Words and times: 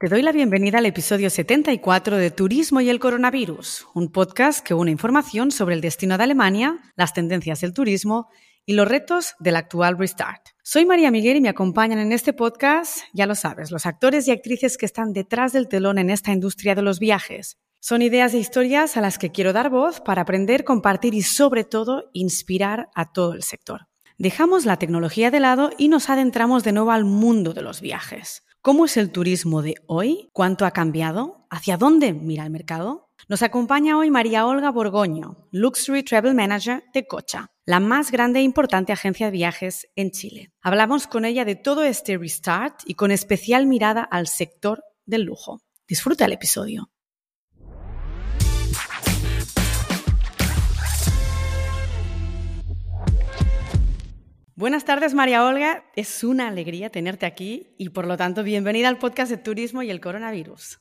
Te 0.00 0.06
doy 0.06 0.22
la 0.22 0.30
bienvenida 0.30 0.78
al 0.78 0.86
episodio 0.86 1.28
74 1.28 2.18
de 2.18 2.30
Turismo 2.30 2.80
y 2.80 2.88
el 2.88 3.00
Coronavirus, 3.00 3.88
un 3.94 4.12
podcast 4.12 4.64
que 4.64 4.72
une 4.72 4.92
información 4.92 5.50
sobre 5.50 5.74
el 5.74 5.80
destino 5.80 6.16
de 6.16 6.22
Alemania, 6.22 6.78
las 6.94 7.14
tendencias 7.14 7.62
del 7.62 7.74
turismo 7.74 8.28
y 8.64 8.74
los 8.74 8.86
retos 8.86 9.34
del 9.40 9.56
actual 9.56 9.98
Restart. 9.98 10.50
Soy 10.62 10.86
María 10.86 11.10
Miguel 11.10 11.38
y 11.38 11.40
me 11.40 11.48
acompañan 11.48 11.98
en 11.98 12.12
este 12.12 12.32
podcast, 12.32 13.00
ya 13.12 13.26
lo 13.26 13.34
sabes, 13.34 13.72
los 13.72 13.86
actores 13.86 14.28
y 14.28 14.30
actrices 14.30 14.78
que 14.78 14.86
están 14.86 15.12
detrás 15.12 15.52
del 15.52 15.66
telón 15.66 15.98
en 15.98 16.10
esta 16.10 16.30
industria 16.30 16.76
de 16.76 16.82
los 16.82 17.00
viajes. 17.00 17.58
Son 17.80 18.00
ideas 18.00 18.34
e 18.34 18.38
historias 18.38 18.96
a 18.96 19.00
las 19.00 19.18
que 19.18 19.32
quiero 19.32 19.52
dar 19.52 19.68
voz 19.68 20.00
para 20.00 20.22
aprender, 20.22 20.62
compartir 20.62 21.12
y 21.14 21.22
sobre 21.22 21.64
todo 21.64 22.04
inspirar 22.12 22.88
a 22.94 23.10
todo 23.10 23.32
el 23.32 23.42
sector. 23.42 23.88
Dejamos 24.16 24.64
la 24.64 24.76
tecnología 24.76 25.32
de 25.32 25.40
lado 25.40 25.70
y 25.76 25.88
nos 25.88 26.08
adentramos 26.08 26.62
de 26.62 26.70
nuevo 26.70 26.92
al 26.92 27.04
mundo 27.04 27.52
de 27.52 27.62
los 27.62 27.80
viajes. 27.80 28.44
¿Cómo 28.68 28.84
es 28.84 28.98
el 28.98 29.12
turismo 29.12 29.62
de 29.62 29.76
hoy? 29.86 30.28
¿Cuánto 30.34 30.66
ha 30.66 30.72
cambiado? 30.72 31.46
¿Hacia 31.48 31.78
dónde 31.78 32.12
mira 32.12 32.44
el 32.44 32.50
mercado? 32.50 33.08
Nos 33.26 33.40
acompaña 33.40 33.96
hoy 33.96 34.10
María 34.10 34.44
Olga 34.44 34.70
Borgoño, 34.70 35.48
Luxury 35.52 36.02
Travel 36.02 36.34
Manager 36.34 36.84
de 36.92 37.06
Cocha, 37.06 37.50
la 37.64 37.80
más 37.80 38.10
grande 38.10 38.40
e 38.40 38.42
importante 38.42 38.92
agencia 38.92 39.24
de 39.24 39.32
viajes 39.32 39.88
en 39.96 40.10
Chile. 40.10 40.52
Hablamos 40.60 41.06
con 41.06 41.24
ella 41.24 41.46
de 41.46 41.56
todo 41.56 41.82
este 41.82 42.18
restart 42.18 42.80
y 42.84 42.92
con 42.92 43.10
especial 43.10 43.64
mirada 43.64 44.02
al 44.02 44.26
sector 44.26 44.84
del 45.06 45.22
lujo. 45.22 45.62
Disfruta 45.88 46.26
el 46.26 46.34
episodio. 46.34 46.90
Buenas 54.58 54.84
tardes, 54.84 55.14
María 55.14 55.46
Olga. 55.46 55.84
Es 55.94 56.24
una 56.24 56.48
alegría 56.48 56.90
tenerte 56.90 57.26
aquí 57.26 57.76
y, 57.78 57.90
por 57.90 58.08
lo 58.08 58.16
tanto, 58.16 58.42
bienvenida 58.42 58.88
al 58.88 58.98
podcast 58.98 59.30
de 59.30 59.36
Turismo 59.36 59.84
y 59.84 59.90
el 59.90 60.00
Coronavirus. 60.00 60.80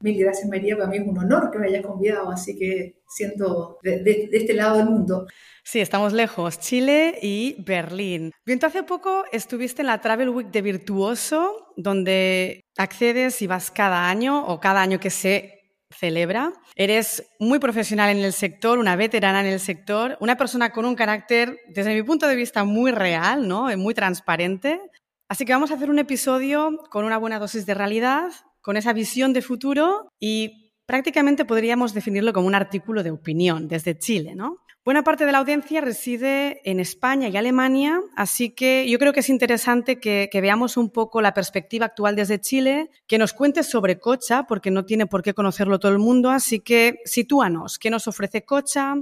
Mil 0.00 0.18
gracias, 0.18 0.48
María. 0.48 0.78
Para 0.78 0.88
mí 0.88 0.96
es 0.96 1.06
un 1.06 1.18
honor 1.18 1.50
que 1.50 1.58
me 1.58 1.66
hayas 1.66 1.84
convidado, 1.84 2.30
así 2.30 2.58
que 2.58 3.02
siento 3.06 3.80
de, 3.82 4.30
este 4.32 4.54
lado 4.54 4.78
del 4.78 4.86
mundo. 4.86 5.26
Sí, 5.62 5.78
estamos 5.78 6.14
lejos, 6.14 6.58
Chile 6.58 7.18
y 7.20 7.62
Berlín. 7.66 8.32
Bien, 8.46 8.60
hace 8.62 8.82
poco 8.82 9.24
estuviste 9.30 9.82
en 9.82 9.88
la 9.88 10.00
Travel 10.00 10.30
Week 10.30 10.50
de 10.50 10.62
Virtuoso, 10.62 11.74
donde 11.76 12.64
accedes 12.78 13.42
y 13.42 13.46
vas 13.46 13.70
cada 13.70 14.08
año 14.08 14.46
o 14.46 14.58
cada 14.58 14.80
año 14.80 15.00
que 15.00 15.10
se 15.10 15.57
celebra. 15.90 16.52
Eres 16.74 17.24
muy 17.38 17.58
profesional 17.58 18.10
en 18.10 18.24
el 18.24 18.32
sector, 18.32 18.78
una 18.78 18.96
veterana 18.96 19.40
en 19.40 19.46
el 19.46 19.60
sector, 19.60 20.16
una 20.20 20.36
persona 20.36 20.70
con 20.70 20.84
un 20.84 20.94
carácter, 20.94 21.58
desde 21.68 21.94
mi 21.94 22.02
punto 22.02 22.26
de 22.26 22.36
vista, 22.36 22.64
muy 22.64 22.92
real, 22.92 23.48
¿no? 23.48 23.74
muy 23.76 23.94
transparente. 23.94 24.80
Así 25.28 25.44
que 25.44 25.52
vamos 25.52 25.70
a 25.70 25.74
hacer 25.74 25.90
un 25.90 25.98
episodio 25.98 26.78
con 26.90 27.04
una 27.04 27.18
buena 27.18 27.38
dosis 27.38 27.66
de 27.66 27.74
realidad, 27.74 28.30
con 28.60 28.76
esa 28.76 28.92
visión 28.92 29.32
de 29.32 29.42
futuro 29.42 30.08
y 30.20 30.67
prácticamente 30.88 31.44
podríamos 31.44 31.92
definirlo 31.92 32.32
como 32.32 32.46
un 32.46 32.54
artículo 32.54 33.02
de 33.02 33.10
opinión 33.10 33.68
desde 33.68 33.98
Chile, 33.98 34.34
¿no? 34.34 34.56
Buena 34.86 35.04
parte 35.04 35.26
de 35.26 35.32
la 35.32 35.38
audiencia 35.38 35.82
reside 35.82 36.62
en 36.64 36.80
España 36.80 37.28
y 37.28 37.36
Alemania, 37.36 38.00
así 38.16 38.54
que 38.54 38.88
yo 38.88 38.98
creo 38.98 39.12
que 39.12 39.20
es 39.20 39.28
interesante 39.28 40.00
que, 40.00 40.30
veamos 40.32 40.78
un 40.78 40.88
poco 40.88 41.20
la 41.20 41.34
perspectiva 41.34 41.84
actual 41.84 42.16
desde 42.16 42.40
Chile, 42.40 42.88
que 43.06 43.18
nos 43.18 43.34
cuentes 43.34 43.66
sobre 43.66 43.98
Cocha, 43.98 44.46
porque 44.46 44.70
no 44.70 44.86
tiene 44.86 45.06
por 45.06 45.22
qué 45.22 45.34
conocerlo 45.34 45.78
todo 45.78 45.92
el 45.92 45.98
mundo, 45.98 46.30
así 46.30 46.60
que 46.60 47.00
sitúanos, 47.04 47.78
¿qué 47.78 47.90
nos 47.90 48.08
ofrece 48.08 48.46
Cocha? 48.46 48.94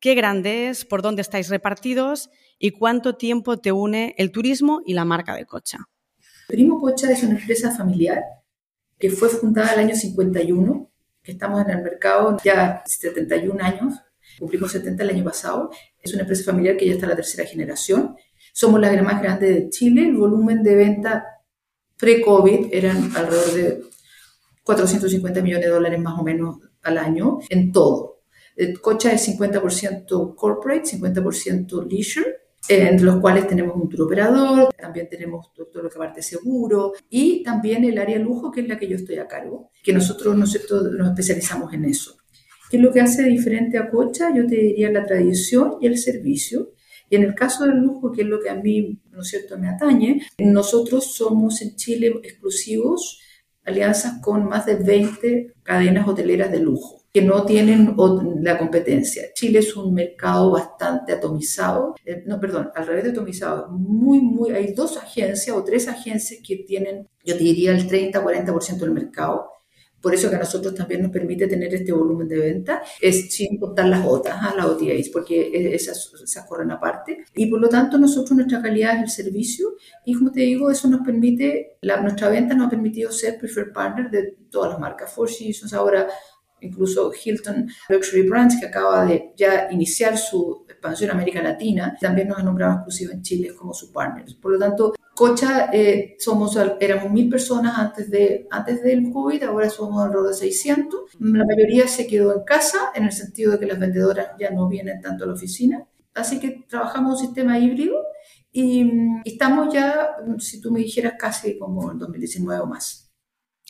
¿Qué 0.00 0.16
grande 0.16 0.68
es? 0.68 0.84
¿Por 0.84 1.00
dónde 1.00 1.22
estáis 1.22 1.48
repartidos? 1.48 2.28
¿Y 2.58 2.72
cuánto 2.72 3.14
tiempo 3.14 3.56
te 3.60 3.70
une 3.70 4.16
el 4.18 4.32
turismo 4.32 4.80
y 4.84 4.94
la 4.94 5.04
marca 5.04 5.36
de 5.36 5.46
Cocha? 5.46 5.78
Primo 6.48 6.80
Cocha 6.80 7.08
es 7.08 7.22
una 7.22 7.38
empresa 7.38 7.70
familiar 7.70 8.20
que 8.98 9.10
fue 9.10 9.28
fundada 9.28 9.74
el 9.74 9.78
año 9.78 9.94
51, 9.94 10.89
que 10.89 10.89
estamos 11.32 11.64
en 11.64 11.70
el 11.70 11.82
mercado 11.82 12.36
ya 12.44 12.82
71 12.86 13.62
años 13.62 13.94
cumplimos 14.40 14.72
70 14.72 15.02
el 15.02 15.10
año 15.10 15.24
pasado. 15.24 15.70
Es 16.02 16.12
una 16.12 16.22
empresa 16.22 16.44
familiar 16.44 16.76
que 16.76 16.86
ya 16.86 16.94
está 16.94 17.06
en 17.06 17.10
la 17.10 17.16
tercera 17.16 17.46
generación. 17.46 18.16
Somos 18.52 18.80
la 18.80 19.02
más 19.02 19.22
grande 19.22 19.52
de 19.52 19.70
Chile. 19.70 20.08
El 20.08 20.16
volumen 20.16 20.62
de 20.62 20.74
venta 20.74 21.24
pre-COVID 21.98 22.68
eran 22.72 23.14
alrededor 23.14 23.52
de 23.52 23.82
450 24.64 25.42
millones 25.42 25.66
de 25.66 25.72
dólares 25.72 26.00
más 26.00 26.18
o 26.18 26.24
menos 26.24 26.58
al 26.82 26.98
año 26.98 27.38
en 27.50 27.70
todo. 27.70 28.22
El 28.56 28.80
Cocha 28.80 29.12
es 29.12 29.28
50% 29.28 30.34
corporate, 30.34 30.96
50% 30.96 31.88
leisure, 31.88 32.39
entre 32.68 33.06
los 33.06 33.20
cuales 33.20 33.48
tenemos 33.48 33.74
un 33.76 33.88
tour 33.88 34.02
operador, 34.02 34.72
también 34.76 35.08
tenemos 35.08 35.52
todo 35.54 35.82
lo 35.82 35.90
que 35.90 35.98
parte 35.98 36.22
seguro 36.22 36.92
y 37.08 37.42
también 37.42 37.84
el 37.84 37.98
área 37.98 38.18
lujo, 38.18 38.50
que 38.50 38.60
es 38.60 38.68
la 38.68 38.78
que 38.78 38.88
yo 38.88 38.96
estoy 38.96 39.16
a 39.16 39.26
cargo, 39.26 39.70
que 39.82 39.92
nosotros 39.92 40.36
nos 40.36 40.54
especializamos 40.54 41.72
en 41.72 41.84
eso. 41.86 42.16
¿Qué 42.70 42.76
es 42.76 42.82
lo 42.82 42.92
que 42.92 43.00
hace 43.00 43.24
diferente 43.24 43.78
a 43.78 43.90
Cocha? 43.90 44.32
Yo 44.34 44.46
te 44.46 44.54
diría 44.54 44.92
la 44.92 45.04
tradición 45.04 45.78
y 45.80 45.88
el 45.88 45.98
servicio. 45.98 46.70
Y 47.08 47.16
en 47.16 47.24
el 47.24 47.34
caso 47.34 47.64
del 47.64 47.78
lujo, 47.78 48.12
que 48.12 48.22
es 48.22 48.28
lo 48.28 48.38
que 48.38 48.48
a 48.48 48.54
mí, 48.54 49.00
¿no 49.10 49.24
cierto?, 49.24 49.58
me 49.58 49.68
atañe, 49.68 50.22
nosotros 50.38 51.12
somos 51.12 51.60
en 51.62 51.74
Chile 51.74 52.20
exclusivos, 52.22 53.20
alianzas 53.70 54.20
con 54.22 54.46
más 54.46 54.66
de 54.66 54.76
20 54.76 55.54
cadenas 55.62 56.06
hoteleras 56.06 56.50
de 56.50 56.60
lujo 56.60 57.00
que 57.12 57.22
no 57.22 57.44
tienen 57.44 57.96
la 58.40 58.56
competencia. 58.56 59.32
Chile 59.34 59.58
es 59.58 59.76
un 59.76 59.92
mercado 59.92 60.52
bastante 60.52 61.12
atomizado, 61.12 61.96
eh, 62.04 62.22
no, 62.26 62.38
perdón, 62.38 62.70
al 62.74 62.86
revés 62.86 63.04
de 63.04 63.10
atomizado, 63.10 63.68
muy, 63.68 64.20
muy, 64.20 64.52
hay 64.52 64.74
dos 64.74 64.96
agencias 64.96 65.56
o 65.56 65.64
tres 65.64 65.88
agencias 65.88 66.40
que 66.46 66.56
tienen, 66.58 67.08
yo 67.24 67.36
diría, 67.36 67.72
el 67.72 67.88
30-40% 67.88 68.78
del 68.78 68.92
mercado 68.92 69.50
por 70.00 70.14
eso 70.14 70.30
que 70.30 70.36
a 70.36 70.38
nosotros 70.38 70.74
también 70.74 71.02
nos 71.02 71.10
permite 71.10 71.46
tener 71.46 71.74
este 71.74 71.92
volumen 71.92 72.28
de 72.28 72.38
venta, 72.38 72.82
es 73.00 73.32
sin 73.34 73.58
contar 73.58 73.86
las 73.86 74.06
otras, 74.06 74.36
¿ah? 74.40 74.54
las 74.56 74.66
OTAs, 74.66 75.08
porque 75.12 75.48
e, 75.48 75.74
esas, 75.74 76.12
esas 76.22 76.46
corren 76.46 76.70
aparte. 76.70 77.24
Y 77.34 77.46
por 77.46 77.60
lo 77.60 77.68
tanto, 77.68 77.98
nosotros 77.98 78.36
nuestra 78.36 78.62
calidad 78.62 78.96
es 78.96 79.02
el 79.02 79.24
servicio 79.24 79.76
y 80.04 80.14
como 80.14 80.32
te 80.32 80.40
digo, 80.40 80.70
eso 80.70 80.88
nos 80.88 81.00
permite, 81.02 81.78
la, 81.82 82.00
nuestra 82.00 82.28
venta 82.28 82.54
nos 82.54 82.66
ha 82.66 82.70
permitido 82.70 83.12
ser 83.12 83.38
preferred 83.38 83.72
partner 83.72 84.10
de 84.10 84.36
todas 84.50 84.70
las 84.70 84.80
marcas. 84.80 85.12
Four 85.12 85.30
Seasons 85.30 85.72
ahora 85.72 86.08
incluso 86.62 87.12
Hilton 87.12 87.68
Luxury 87.88 88.28
Brands, 88.28 88.58
que 88.60 88.66
acaba 88.66 89.04
de 89.06 89.32
ya 89.36 89.68
iniciar 89.70 90.16
su 90.16 90.66
expansión 90.68 91.10
en 91.10 91.16
América 91.16 91.42
Latina, 91.42 91.96
también 92.00 92.28
nos 92.28 92.38
ha 92.38 92.42
nombrado 92.42 92.74
exclusivo 92.74 93.12
en 93.12 93.22
Chile 93.22 93.54
como 93.56 93.72
su 93.72 93.92
partner. 93.92 94.26
Por 94.40 94.52
lo 94.52 94.58
tanto, 94.58 94.94
Cocha, 95.20 95.68
eh, 95.70 96.16
somos, 96.18 96.56
éramos 96.80 97.12
mil 97.12 97.28
personas 97.28 97.76
antes, 97.76 98.10
de, 98.10 98.48
antes 98.50 98.82
del 98.82 99.12
COVID, 99.12 99.42
ahora 99.42 99.68
somos 99.68 100.02
alrededor 100.02 100.28
de 100.30 100.34
600. 100.34 101.00
La 101.20 101.44
mayoría 101.44 101.86
se 101.88 102.06
quedó 102.06 102.34
en 102.34 102.42
casa, 102.42 102.90
en 102.94 103.04
el 103.04 103.12
sentido 103.12 103.52
de 103.52 103.58
que 103.58 103.66
las 103.66 103.78
vendedoras 103.78 104.28
ya 104.38 104.50
no 104.50 104.66
vienen 104.66 105.02
tanto 105.02 105.24
a 105.24 105.26
la 105.26 105.34
oficina. 105.34 105.86
Así 106.14 106.40
que 106.40 106.64
trabajamos 106.66 107.20
un 107.20 107.26
sistema 107.26 107.58
híbrido 107.58 107.96
y, 108.50 108.80
y 109.22 109.32
estamos 109.32 109.74
ya, 109.74 110.08
si 110.38 110.58
tú 110.58 110.72
me 110.72 110.80
dijeras, 110.80 111.16
casi 111.18 111.58
como 111.58 111.92
en 111.92 111.98
2019 111.98 112.62
o 112.62 112.66
más. 112.66 113.12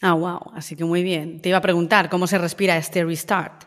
Ah, 0.02 0.14
wow, 0.14 0.52
así 0.54 0.76
que 0.76 0.84
muy 0.84 1.02
bien. 1.02 1.42
Te 1.42 1.48
iba 1.48 1.58
a 1.58 1.62
preguntar, 1.62 2.08
¿cómo 2.08 2.28
se 2.28 2.38
respira 2.38 2.76
este 2.76 3.02
restart? 3.04 3.64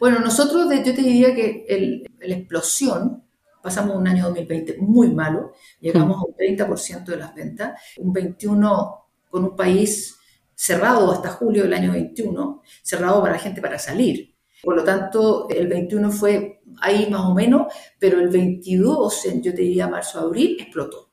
Bueno, 0.00 0.18
nosotros, 0.18 0.68
yo 0.68 0.82
te 0.82 1.00
diría 1.00 1.32
que 1.32 2.08
la 2.22 2.34
explosión 2.34 3.22
Pasamos 3.62 3.96
un 3.96 4.08
año 4.08 4.24
2020 4.26 4.78
muy 4.78 5.10
malo, 5.10 5.52
llegamos 5.80 6.16
a 6.18 6.26
un 6.26 6.34
30% 6.34 7.04
de 7.04 7.16
las 7.16 7.34
ventas, 7.34 7.80
un 7.98 8.14
21% 8.14 8.96
con 9.30 9.44
un 9.44 9.56
país 9.56 10.16
cerrado 10.54 11.12
hasta 11.12 11.30
julio 11.30 11.62
del 11.62 11.72
año 11.72 11.92
21, 11.92 12.62
cerrado 12.82 13.20
para 13.22 13.34
la 13.34 13.38
gente 13.38 13.62
para 13.62 13.78
salir. 13.78 14.34
Por 14.62 14.76
lo 14.76 14.84
tanto, 14.84 15.48
el 15.48 15.68
21 15.68 16.10
fue 16.10 16.60
ahí 16.80 17.08
más 17.08 17.22
o 17.22 17.34
menos, 17.34 17.72
pero 17.98 18.20
el 18.20 18.28
22, 18.28 19.24
yo 19.42 19.54
te 19.54 19.62
diría 19.62 19.88
marzo-abril, 19.88 20.58
explotó. 20.60 21.10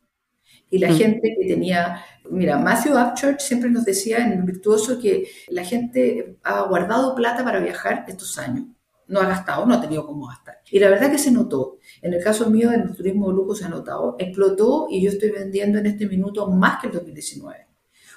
Y 0.69 0.79
la 0.79 0.89
mm. 0.89 0.97
gente 0.97 1.35
que 1.39 1.47
tenía, 1.47 2.03
mira, 2.29 2.57
Matthew 2.57 2.97
Upchurch 2.97 3.39
siempre 3.39 3.69
nos 3.69 3.85
decía 3.85 4.17
en 4.17 4.45
Virtuoso 4.45 4.99
que 4.99 5.29
la 5.47 5.63
gente 5.63 6.39
ha 6.43 6.63
guardado 6.63 7.15
plata 7.15 7.43
para 7.43 7.59
viajar 7.59 8.03
estos 8.07 8.37
años 8.37 8.65
no 9.07 9.19
ha 9.19 9.27
gastado, 9.27 9.65
no 9.65 9.73
ha 9.73 9.81
tenido 9.81 10.05
cómo 10.05 10.27
gastar. 10.27 10.57
Y 10.69 10.79
la 10.79 10.89
verdad 10.89 11.11
que 11.11 11.17
se 11.17 11.31
notó. 11.31 11.77
En 12.01 12.13
el 12.13 12.23
caso 12.23 12.49
mío, 12.49 12.71
en 12.71 12.81
el 12.81 12.95
turismo 12.95 13.29
de 13.29 13.35
lujo 13.35 13.55
se 13.55 13.65
ha 13.65 13.69
notado, 13.69 14.15
explotó 14.19 14.87
y 14.89 15.01
yo 15.01 15.09
estoy 15.09 15.31
vendiendo 15.31 15.79
en 15.79 15.85
este 15.85 16.07
minuto 16.07 16.49
más 16.49 16.81
que 16.81 16.87
el 16.87 16.93
2019. 16.93 17.67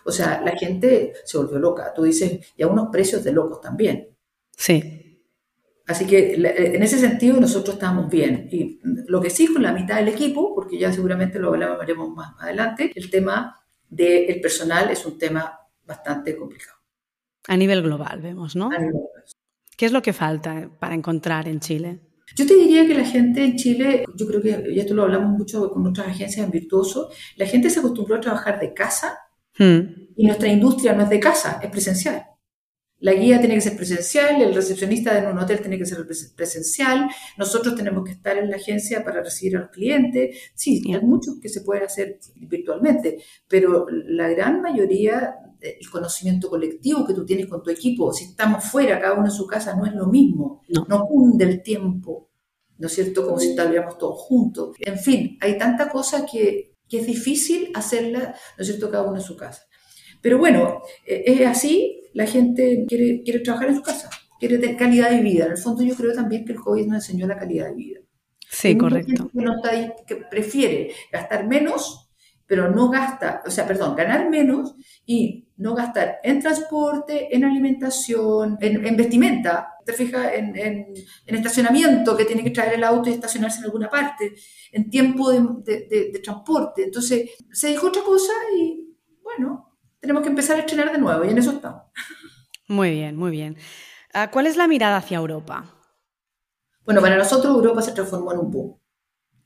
O 0.05 0.13
sea, 0.13 0.41
la 0.41 0.53
gente 0.53 1.13
se 1.25 1.39
volvió 1.39 1.59
loca. 1.59 1.93
Tú 1.95 2.05
dices, 2.05 2.53
y 2.57 2.63
a 2.63 2.67
unos 2.67 2.89
precios 2.91 3.23
de 3.23 3.33
locos 3.33 3.61
también. 3.61 4.09
Sí. 4.57 5.23
Así 5.87 6.07
que 6.07 6.35
en 6.35 6.83
ese 6.83 6.99
sentido 6.99 7.41
nosotros 7.41 7.75
estamos 7.75 8.09
bien. 8.09 8.49
Y 8.51 8.81
lo 8.83 9.21
que 9.21 9.31
sí 9.31 9.53
con 9.53 9.63
la 9.63 9.73
mitad 9.73 9.97
del 9.97 10.09
equipo, 10.09 10.55
porque 10.55 10.79
ya 10.79 10.93
seguramente 10.93 11.39
lo 11.39 11.49
hablaremos 11.49 12.11
más 12.11 12.35
adelante, 12.41 12.93
el 12.95 13.11
tema 13.11 13.61
del 13.89 14.41
personal 14.41 14.91
es 14.91 15.05
un 15.05 15.19
tema 15.19 15.59
bastante 15.85 16.37
complicado. 16.37 16.79
A 17.49 17.57
nivel 17.57 17.83
global, 17.83 18.21
vemos, 18.21 18.55
¿no? 18.55 18.67
A 18.67 18.79
nivel 18.79 18.93
global. 18.93 19.25
¿Qué 19.81 19.87
es 19.87 19.93
lo 19.93 20.03
que 20.03 20.13
falta 20.13 20.69
para 20.79 20.95
encontrar 20.95 21.49
en 21.49 21.59
Chile? 21.59 22.01
Yo 22.37 22.47
te 22.47 22.55
diría 22.55 22.87
que 22.87 22.93
la 22.93 23.07
gente 23.07 23.43
en 23.43 23.57
Chile, 23.57 24.05
yo 24.15 24.27
creo 24.27 24.43
que, 24.43 24.73
y 24.75 24.79
esto 24.79 24.93
lo 24.93 25.05
hablamos 25.05 25.31
mucho 25.31 25.71
con 25.71 25.87
otras 25.87 26.09
agencias 26.09 26.45
en 26.45 26.51
Virtuoso, 26.51 27.09
la 27.37 27.47
gente 27.47 27.71
se 27.71 27.81
acostumbró 27.81 28.17
a 28.17 28.21
trabajar 28.21 28.61
de 28.61 28.75
casa 28.75 29.17
Hmm. 29.59 30.09
Y 30.17 30.27
nuestra 30.27 30.49
industria 30.49 30.95
no 30.95 31.03
es 31.03 31.11
de 31.11 31.21
casa, 31.21 31.61
es 31.63 31.71
presencial. 31.71 32.25
La 33.01 33.15
guía 33.15 33.41
tiene 33.41 33.55
que 33.55 33.63
ser 33.63 33.77
presencial, 33.77 34.41
el 34.43 34.55
recepcionista 34.55 35.19
en 35.19 35.27
un 35.27 35.39
hotel 35.39 35.61
tiene 35.61 35.79
que 35.79 35.87
ser 35.87 36.07
presencial, 36.37 37.09
nosotros 37.39 37.75
tenemos 37.75 38.05
que 38.05 38.13
estar 38.13 38.37
en 38.37 38.51
la 38.51 38.57
agencia 38.57 39.03
para 39.03 39.23
recibir 39.23 39.57
a 39.57 39.61
los 39.61 39.71
clientes. 39.71 40.37
Sí, 40.55 40.83
hay 40.93 41.01
muchos 41.01 41.39
que 41.41 41.49
se 41.49 41.63
pueden 41.63 41.85
hacer 41.85 42.19
virtualmente, 42.37 43.23
pero 43.49 43.87
la 43.89 44.29
gran 44.29 44.61
mayoría, 44.61 45.35
el 45.61 45.91
conocimiento 45.91 46.51
colectivo 46.51 47.07
que 47.07 47.15
tú 47.15 47.25
tienes 47.25 47.47
con 47.47 47.63
tu 47.63 47.71
equipo, 47.71 48.13
si 48.13 48.25
estamos 48.25 48.65
fuera, 48.65 49.01
cada 49.01 49.15
uno 49.15 49.27
en 49.27 49.33
su 49.33 49.47
casa, 49.47 49.75
no 49.75 49.87
es 49.87 49.95
lo 49.95 50.07
mismo, 50.07 50.61
no, 50.69 50.85
no 50.87 51.07
cunde 51.07 51.47
el 51.47 51.63
tiempo, 51.63 52.31
¿no 52.77 52.87
es 52.87 52.95
cierto? 52.95 53.25
Como 53.25 53.39
si 53.39 53.51
estuviéramos 53.51 53.97
todos 53.97 54.21
juntos. 54.21 54.77
En 54.79 54.99
fin, 54.99 55.39
hay 55.41 55.57
tanta 55.57 55.89
cosa 55.89 56.27
que, 56.27 56.77
que 56.87 56.99
es 56.99 57.07
difícil 57.07 57.71
hacerla, 57.75 58.35
¿no 58.59 58.63
es 58.63 58.67
cierto?, 58.67 58.91
cada 58.91 59.05
uno 59.05 59.17
en 59.17 59.23
su 59.23 59.37
casa. 59.37 59.63
Pero 60.21 60.39
bueno, 60.39 60.83
eh, 61.07 61.25
es 61.27 61.47
así, 61.47 62.00
la 62.13 62.27
gente 62.27 62.85
quiere, 62.89 63.23
quiere 63.23 63.41
trabajar 63.41 63.69
en 63.69 63.77
su 63.77 63.83
casa, 63.83 64.11
quiere 64.39 64.59
tener 64.59 64.77
calidad 64.77 65.11
de 65.11 65.21
vida. 65.21 65.47
En 65.47 65.53
el 65.53 65.59
fondo 65.59 65.83
yo 65.83 65.95
creo 65.95 66.13
también 66.13 66.45
que 66.45 66.53
el 66.53 66.61
COVID 66.61 66.87
nos 66.87 66.97
enseñó 66.97 67.27
la 67.27 67.39
calidad 67.39 67.69
de 67.69 67.75
vida. 67.75 68.01
Sí, 68.51 68.77
correcto. 68.77 69.31
Que, 69.33 69.95
que 70.07 70.17
prefiere 70.17 70.93
gastar 71.13 71.47
menos, 71.47 72.11
pero 72.47 72.69
no 72.69 72.91
gasta, 72.91 73.43
o 73.47 73.51
sea, 73.51 73.65
perdón, 73.65 73.95
ganar 73.95 74.29
menos 74.29 74.75
y 75.07 75.47
no 75.57 75.75
gastar 75.75 76.19
en 76.25 76.41
transporte, 76.41 77.35
en 77.35 77.45
alimentación, 77.45 78.59
en, 78.61 78.97
vestimenta, 78.97 79.75
te 79.87 79.93
fijas, 79.93 80.33
en, 80.35 80.57
en, 80.57 80.95
estacionamiento, 81.27 82.17
que 82.17 82.25
tiene 82.25 82.43
que 82.43 82.51
traer 82.51 82.75
el 82.75 82.85
auto 82.85 83.09
y 83.09 83.13
estacionarse 83.13 83.61
en 83.61 83.67
alguna 83.67 83.89
parte, 83.89 84.35
en 84.73 84.91
tiempo 84.91 85.31
de, 85.31 85.87
de, 85.89 86.11
de 86.13 86.19
transporte. 86.19 86.83
Entonces, 86.85 87.31
se 87.53 87.69
dijo 87.69 87.87
otra 87.87 88.03
cosa 88.03 88.33
y, 88.59 88.97
bueno, 89.23 89.70
tenemos 90.01 90.23
que 90.23 90.29
empezar 90.31 90.57
a 90.57 90.61
estrenar 90.61 90.93
de 90.93 90.99
nuevo 90.99 91.25
y 91.25 91.29
en 91.29 91.39
eso 91.39 91.53
estamos. 91.53 91.83
Muy 92.69 92.91
bien, 92.91 93.17
muy 93.17 93.31
bien. 93.31 93.57
Ah, 94.13 94.31
¿Cuál 94.31 94.47
es 94.47 94.57
la 94.57 94.67
mirada 94.67 94.97
hacia 94.97 95.19
Europa? 95.19 95.65
Bueno, 96.85 97.01
para 97.01 97.17
nosotros 97.17 97.55
Europa 97.55 97.83
se 97.83 97.93
transformó 97.93 98.33
en 98.33 98.39
un 98.39 98.51
boom. 98.51 98.81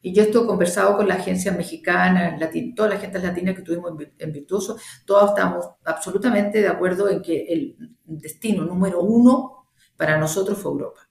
Y 0.00 0.12
yo 0.12 0.22
estoy 0.22 0.46
conversado 0.46 0.98
con 0.98 1.08
la 1.08 1.14
agencia 1.14 1.50
mexicana, 1.52 2.38
toda 2.76 2.90
la 2.90 2.98
gente 2.98 3.18
latina 3.18 3.54
que 3.54 3.62
tuvimos 3.62 3.92
en 4.18 4.32
Virtuoso, 4.32 4.76
todos 5.06 5.30
estamos 5.30 5.66
absolutamente 5.82 6.60
de 6.60 6.68
acuerdo 6.68 7.08
en 7.08 7.22
que 7.22 7.46
el 7.48 7.76
destino 8.04 8.64
número 8.64 9.00
uno 9.00 9.70
para 9.96 10.18
nosotros 10.18 10.58
fue 10.58 10.72
Europa. 10.72 11.08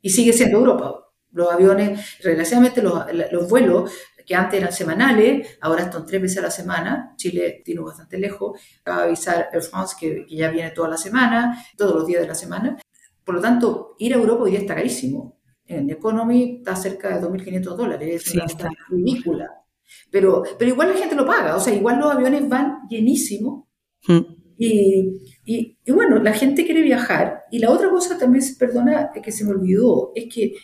Y 0.00 0.10
sigue 0.10 0.32
siendo 0.32 0.58
Europa. 0.58 1.10
Los 1.32 1.50
aviones, 1.50 2.18
relativamente 2.22 2.80
los, 2.82 3.04
los 3.32 3.48
vuelos 3.48 3.90
que 4.26 4.34
antes 4.34 4.60
eran 4.60 4.72
semanales, 4.72 5.58
ahora 5.60 5.84
están 5.84 6.06
tres 6.06 6.22
veces 6.22 6.38
a 6.38 6.42
la 6.42 6.50
semana. 6.50 7.14
Chile 7.16 7.62
tiene 7.64 7.80
bastante 7.80 8.18
lejos. 8.18 8.60
Acaba 8.80 9.02
de 9.02 9.06
avisar 9.08 9.48
Air 9.52 9.62
France 9.62 9.96
que, 9.98 10.26
ya 10.28 10.50
viene 10.50 10.70
toda 10.70 10.88
la 10.88 10.96
semana, 10.96 11.64
todos 11.76 11.94
los 11.94 12.06
días 12.06 12.22
de 12.22 12.28
la 12.28 12.34
semana. 12.34 12.78
Por 13.24 13.36
lo 13.36 13.40
tanto, 13.40 13.96
ir 13.98 14.14
a 14.14 14.16
Europa 14.16 14.44
hoy 14.44 14.50
día 14.52 14.60
está 14.60 14.74
carísimo. 14.74 15.38
En 15.66 15.88
Economy 15.90 16.56
está 16.58 16.76
cerca 16.76 17.18
de 17.18 17.26
2.500 17.26 17.62
dólares. 17.76 18.26
Es 18.26 18.34
una 18.34 18.44
está. 18.44 18.70
ridícula. 18.88 19.50
Pero, 20.10 20.42
pero 20.58 20.70
igual 20.70 20.88
la 20.88 20.98
gente 20.98 21.14
lo 21.14 21.26
paga. 21.26 21.56
O 21.56 21.60
sea, 21.60 21.74
igual 21.74 21.98
los 21.98 22.12
aviones 22.12 22.48
van 22.48 22.80
llenísimos. 22.88 23.64
Hmm. 24.06 24.20
Y, 24.56 25.20
y, 25.44 25.78
y, 25.84 25.92
bueno, 25.92 26.18
la 26.18 26.32
gente 26.32 26.64
quiere 26.64 26.82
viajar. 26.82 27.44
Y 27.50 27.58
la 27.58 27.70
otra 27.70 27.90
cosa 27.90 28.18
también, 28.18 28.44
perdona, 28.58 29.10
que 29.12 29.32
se 29.32 29.44
me 29.44 29.50
olvidó, 29.50 30.12
es 30.14 30.32
que 30.32 30.54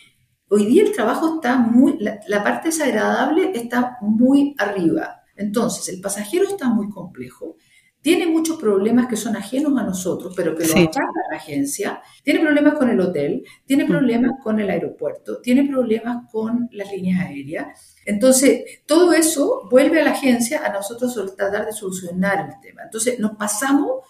Hoy 0.53 0.65
día 0.65 0.83
el 0.83 0.91
trabajo 0.91 1.35
está 1.35 1.55
muy, 1.55 1.97
la, 1.97 2.43
parte 2.43 2.67
desagradable 2.67 3.53
está 3.55 3.97
muy 4.01 4.53
arriba. 4.57 5.21
Entonces, 5.37 5.87
el 5.87 6.01
pasajero 6.01 6.43
está 6.43 6.67
muy 6.67 6.89
complejo, 6.89 7.55
tiene 8.01 8.27
muchos 8.27 8.57
problemas 8.57 9.07
que 9.07 9.15
son 9.15 9.37
ajenos 9.37 9.79
a 9.79 9.83
nosotros, 9.83 10.33
pero 10.35 10.53
que 10.53 10.67
lo 10.67 10.73
sí. 10.73 10.89
la 11.31 11.37
agencia, 11.37 12.01
tiene 12.21 12.41
problemas 12.41 12.73
con 12.73 12.89
el 12.89 12.99
hotel, 12.99 13.45
tiene 13.65 13.85
mm. 13.85 13.87
problemas 13.87 14.31
con 14.43 14.59
el 14.59 14.69
aeropuerto, 14.69 15.39
tiene 15.39 15.63
problemas 15.69 16.29
con 16.29 16.67
las 16.73 16.91
líneas 16.91 17.27
aéreas. 17.27 17.95
Entonces, 18.05 18.81
todo 18.85 19.13
eso 19.13 19.69
vuelve 19.71 20.01
a 20.01 20.03
la 20.03 20.11
agencia 20.11 20.65
a 20.65 20.73
nosotros 20.73 21.15
tratar 21.37 21.65
de 21.65 21.71
solucionar 21.71 22.49
el 22.49 22.59
tema. 22.59 22.83
Entonces, 22.83 23.19
nos 23.19 23.37
pasamos 23.37 24.01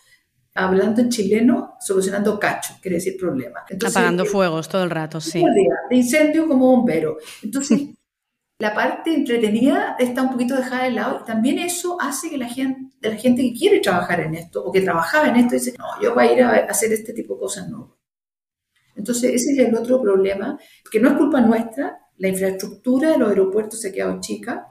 hablando 0.54 1.02
en 1.02 1.10
chileno, 1.10 1.76
solucionando 1.80 2.40
cacho, 2.40 2.76
quiere 2.82 2.98
decir 2.98 3.18
problema. 3.18 3.64
Apagando 3.86 4.26
fuegos 4.26 4.68
todo 4.68 4.84
el 4.84 4.90
rato, 4.90 5.22
sí. 5.22 5.44
De 5.90 5.96
incendio 5.96 6.48
como 6.48 6.68
bombero. 6.76 7.18
Entonces, 7.42 7.82
la 8.60 8.74
parte 8.74 9.14
entretenida 9.14 9.96
está 9.98 10.22
un 10.22 10.32
poquito 10.32 10.56
dejada 10.56 10.84
de 10.84 10.92
lado 10.92 11.22
y 11.22 11.26
también 11.26 11.60
eso 11.60 11.98
hace 12.00 12.30
que 12.30 12.38
la 12.38 12.48
gente, 12.48 12.96
la 13.02 13.16
gente 13.16 13.42
que 13.42 13.54
quiere 13.54 13.80
trabajar 13.80 14.20
en 14.20 14.36
esto 14.36 14.64
o 14.64 14.72
que 14.72 14.82
trabajaba 14.82 15.30
en 15.30 15.38
esto 15.38 15.56
dice, 15.56 15.74
no, 15.78 16.02
yo 16.02 16.14
voy 16.14 16.26
a 16.26 16.34
ir 16.34 16.44
a 16.44 16.52
hacer 16.66 16.92
este 16.92 17.14
tipo 17.14 17.36
de 17.36 17.40
cosas, 17.40 17.70
no. 17.70 17.98
Entonces, 18.96 19.34
ese 19.34 19.54
es 19.54 19.60
el 19.60 19.74
otro 19.74 20.02
problema, 20.02 20.60
que 20.92 21.00
no 21.00 21.10
es 21.10 21.18
culpa 21.18 21.40
nuestra, 21.40 21.98
la 22.18 22.28
infraestructura 22.28 23.12
de 23.12 23.18
los 23.18 23.30
aeropuertos 23.30 23.80
se 23.80 23.90
ha 23.90 23.92
quedado 23.92 24.20
chica, 24.20 24.68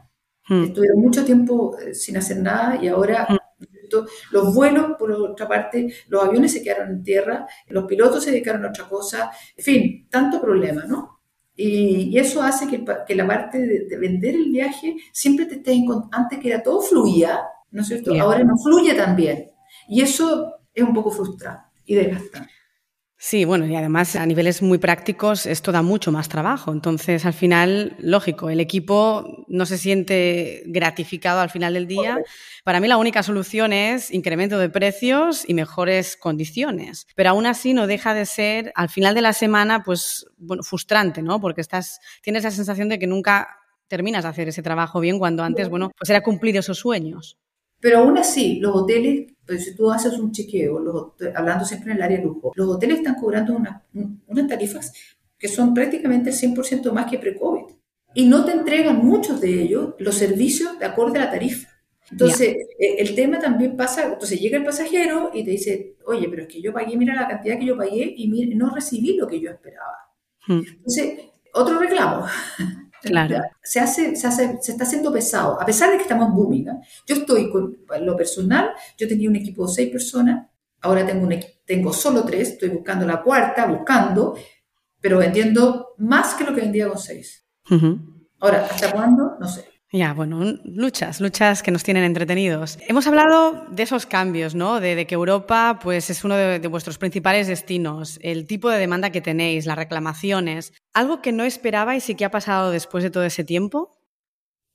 hmm. 0.46 0.64
estuvieron 0.64 1.00
mucho 1.00 1.24
tiempo 1.24 1.76
eh, 1.78 1.94
sin 1.94 2.18
hacer 2.18 2.36
nada 2.36 2.78
y 2.80 2.86
ahora 2.86 3.26
Los 4.30 4.54
vuelos, 4.54 4.92
por 4.98 5.12
otra 5.12 5.48
parte, 5.48 5.92
los 6.08 6.24
aviones 6.24 6.52
se 6.52 6.62
quedaron 6.62 6.90
en 6.90 7.02
tierra, 7.02 7.46
los 7.68 7.84
pilotos 7.84 8.24
se 8.24 8.30
dedicaron 8.30 8.64
a 8.64 8.68
otra 8.68 8.88
cosa, 8.88 9.30
en 9.56 9.64
fin, 9.64 10.08
tanto 10.08 10.40
problema, 10.40 10.84
¿no? 10.84 11.20
Y, 11.56 12.16
eso 12.18 12.42
hace 12.42 12.66
que, 12.66 12.84
que 13.06 13.14
la 13.14 13.26
parte 13.26 13.58
de, 13.58 13.96
vender 13.98 14.34
el 14.34 14.50
viaje 14.50 14.96
siempre 15.12 15.46
te 15.46 15.56
esté 15.56 15.72
en 15.72 15.86
antes 16.10 16.38
que 16.38 16.48
era 16.48 16.62
todo 16.62 16.80
fluía, 16.80 17.40
¿no 17.70 17.82
es 17.82 17.88
cierto? 17.88 18.14
Ahora 18.20 18.42
no 18.44 18.56
fluye 18.56 18.94
tan 18.94 19.14
bien. 19.14 19.50
Y 19.88 20.00
eso 20.00 20.54
es 20.72 20.82
un 20.82 20.94
poco 20.94 21.10
frustrante 21.10 21.64
y 21.84 21.94
desgastante. 21.94 22.50
Sí, 23.22 23.44
bueno, 23.44 23.66
y 23.66 23.76
además 23.76 24.16
a 24.16 24.24
niveles 24.24 24.62
muy 24.62 24.78
prácticos 24.78 25.44
esto 25.44 25.72
da 25.72 25.82
mucho 25.82 26.10
más 26.10 26.30
trabajo. 26.30 26.72
Entonces, 26.72 27.26
al 27.26 27.34
final, 27.34 27.94
lógico, 27.98 28.48
el 28.48 28.60
equipo 28.60 29.44
no 29.46 29.66
se 29.66 29.76
siente 29.76 30.62
gratificado 30.64 31.40
al 31.40 31.50
final 31.50 31.74
del 31.74 31.86
día. 31.86 32.18
Para 32.64 32.80
mí 32.80 32.88
la 32.88 32.96
única 32.96 33.22
solución 33.22 33.74
es 33.74 34.10
incremento 34.10 34.58
de 34.58 34.70
precios 34.70 35.46
y 35.46 35.52
mejores 35.52 36.16
condiciones. 36.16 37.06
Pero 37.14 37.28
aún 37.28 37.44
así 37.44 37.74
no 37.74 37.86
deja 37.86 38.14
de 38.14 38.24
ser, 38.24 38.72
al 38.74 38.88
final 38.88 39.14
de 39.14 39.20
la 39.20 39.34
semana, 39.34 39.82
pues, 39.84 40.24
bueno, 40.38 40.62
frustrante, 40.62 41.20
¿no? 41.20 41.42
Porque 41.42 41.60
estás, 41.60 42.00
tienes 42.22 42.44
la 42.44 42.50
sensación 42.50 42.88
de 42.88 42.98
que 42.98 43.06
nunca 43.06 43.48
terminas 43.86 44.22
de 44.22 44.30
hacer 44.30 44.48
ese 44.48 44.62
trabajo 44.62 44.98
bien 44.98 45.18
cuando 45.18 45.42
antes, 45.42 45.68
bueno, 45.68 45.90
pues 45.94 46.08
era 46.08 46.22
cumplir 46.22 46.56
esos 46.56 46.78
sueños. 46.78 47.36
Pero 47.80 47.98
aún 47.98 48.16
así, 48.16 48.60
los 48.60 48.76
hoteles, 48.76 49.32
pues 49.50 49.64
si 49.64 49.74
tú 49.74 49.90
haces 49.90 50.16
un 50.16 50.30
chequeo, 50.30 51.12
hablando 51.34 51.64
siempre 51.64 51.90
en 51.90 51.96
el 51.96 52.02
área 52.04 52.18
de 52.18 52.24
lujo, 52.24 52.52
los 52.54 52.68
hoteles 52.68 52.98
están 52.98 53.16
cobrando 53.16 53.56
unas 53.56 54.46
tarifas 54.48 54.92
que 55.36 55.48
son 55.48 55.74
prácticamente 55.74 56.30
el 56.30 56.36
100% 56.36 56.92
más 56.92 57.10
que 57.10 57.18
pre-COVID. 57.18 57.74
Y 58.14 58.26
no 58.26 58.44
te 58.44 58.52
entregan 58.52 59.04
muchos 59.04 59.40
de 59.40 59.60
ellos 59.60 59.94
los 59.98 60.14
servicios 60.14 60.78
de 60.78 60.84
acuerdo 60.84 61.16
a 61.16 61.24
la 61.24 61.30
tarifa. 61.32 61.68
Entonces, 62.12 62.58
e, 62.78 62.94
el 62.98 63.16
tema 63.16 63.40
también 63.40 63.76
pasa, 63.76 64.04
entonces 64.04 64.40
llega 64.40 64.56
el 64.56 64.64
pasajero 64.64 65.32
y 65.34 65.42
te 65.42 65.50
dice, 65.50 65.96
oye, 66.06 66.28
pero 66.28 66.42
es 66.42 66.48
que 66.48 66.62
yo 66.62 66.72
pagué, 66.72 66.96
mira 66.96 67.16
la 67.16 67.26
cantidad 67.26 67.58
que 67.58 67.66
yo 67.66 67.76
pagué 67.76 68.14
y 68.16 68.28
no 68.54 68.72
recibí 68.72 69.16
lo 69.16 69.26
que 69.26 69.40
yo 69.40 69.50
esperaba. 69.50 69.96
Hmm. 70.46 70.60
Entonces, 70.64 71.18
otro 71.54 71.76
reclamo. 71.76 72.24
Claro. 73.02 73.42
Se, 73.62 73.80
hace, 73.80 74.14
se, 74.16 74.26
hace, 74.26 74.58
se 74.60 74.72
está 74.72 74.84
haciendo 74.84 75.12
pesado, 75.12 75.60
a 75.60 75.64
pesar 75.64 75.90
de 75.90 75.96
que 75.96 76.02
estamos 76.02 76.32
booming. 76.32 76.68
¿eh? 76.68 76.80
Yo 77.06 77.16
estoy 77.16 77.50
con 77.50 77.78
lo 78.00 78.16
personal, 78.16 78.70
yo 78.98 79.08
tenía 79.08 79.28
un 79.28 79.36
equipo 79.36 79.66
de 79.66 79.72
seis 79.72 79.90
personas, 79.90 80.46
ahora 80.80 81.06
tengo, 81.06 81.26
un, 81.26 81.34
tengo 81.64 81.92
solo 81.92 82.24
tres, 82.24 82.50
estoy 82.50 82.70
buscando 82.70 83.06
la 83.06 83.22
cuarta, 83.22 83.66
buscando, 83.66 84.36
pero 85.00 85.18
vendiendo 85.18 85.94
más 85.98 86.34
que 86.34 86.44
lo 86.44 86.54
que 86.54 86.60
vendía 86.60 86.88
con 86.88 86.98
seis. 86.98 87.46
Ahora, 88.40 88.66
¿hasta 88.70 88.92
cuándo? 88.92 89.36
No 89.38 89.48
sé. 89.48 89.64
Ya, 89.92 90.12
bueno, 90.14 90.56
luchas, 90.64 91.20
luchas 91.20 91.64
que 91.64 91.72
nos 91.72 91.82
tienen 91.82 92.04
entretenidos. 92.04 92.78
Hemos 92.86 93.08
hablado 93.08 93.66
de 93.72 93.82
esos 93.82 94.06
cambios, 94.06 94.54
¿no? 94.54 94.78
De, 94.78 95.04
que 95.04 95.16
Europa, 95.16 95.80
pues, 95.82 96.10
es 96.10 96.22
uno 96.22 96.36
de, 96.36 96.64
vuestros 96.68 96.96
principales 96.96 97.48
destinos, 97.48 98.20
el 98.22 98.46
tipo 98.46 98.70
de 98.70 98.78
demanda 98.78 99.10
que 99.10 99.20
tenéis, 99.20 99.66
las 99.66 99.76
reclamaciones. 99.76 100.72
¿Algo 100.94 101.20
que 101.20 101.32
no 101.32 101.42
esperabais 101.42 102.08
y 102.08 102.14
que 102.14 102.24
ha 102.24 102.30
pasado 102.30 102.70
después 102.70 103.02
de 103.02 103.10
todo 103.10 103.24
ese 103.24 103.42
tiempo? 103.42 103.90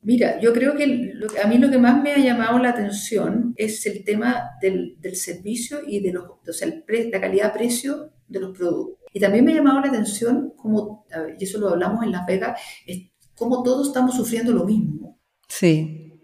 Mira, 0.01 0.37
yo 0.41 0.51
creo 0.51 0.75
que 0.75 1.13
a 1.41 1.47
mí 1.47 1.57
lo 1.59 1.71
que 1.71 1.77
más 1.77 2.03
me 2.03 2.11
ha 2.11 2.17
llamado 2.17 2.59
la 2.59 2.71
atención 2.71 3.53
es 3.55 3.85
el 3.85 4.03
tema 4.03 4.51
del, 4.61 4.97
servicio 5.13 5.79
y 5.87 6.01
de 6.01 6.11
los, 6.11 6.25
o 6.25 6.51
sea, 6.51 6.67
la 6.67 7.21
calidad-precio 7.21 8.11
de 8.27 8.39
los 8.41 8.55
productos. 8.55 8.99
Y 9.13 9.21
también 9.21 9.45
me 9.45 9.53
ha 9.53 9.55
llamado 9.55 9.79
la 9.79 9.87
atención, 9.87 10.51
como, 10.57 11.05
y 11.39 11.45
eso 11.45 11.57
lo 11.57 11.69
hablamos 11.69 12.03
en 12.03 12.11
Las 12.11 12.25
Vegas, 12.25 12.59
cómo 13.35 13.63
todos 13.63 13.87
estamos 13.87 14.15
sufriendo 14.15 14.51
lo 14.51 14.65
mismo. 14.65 15.19
Sí. 15.47 16.21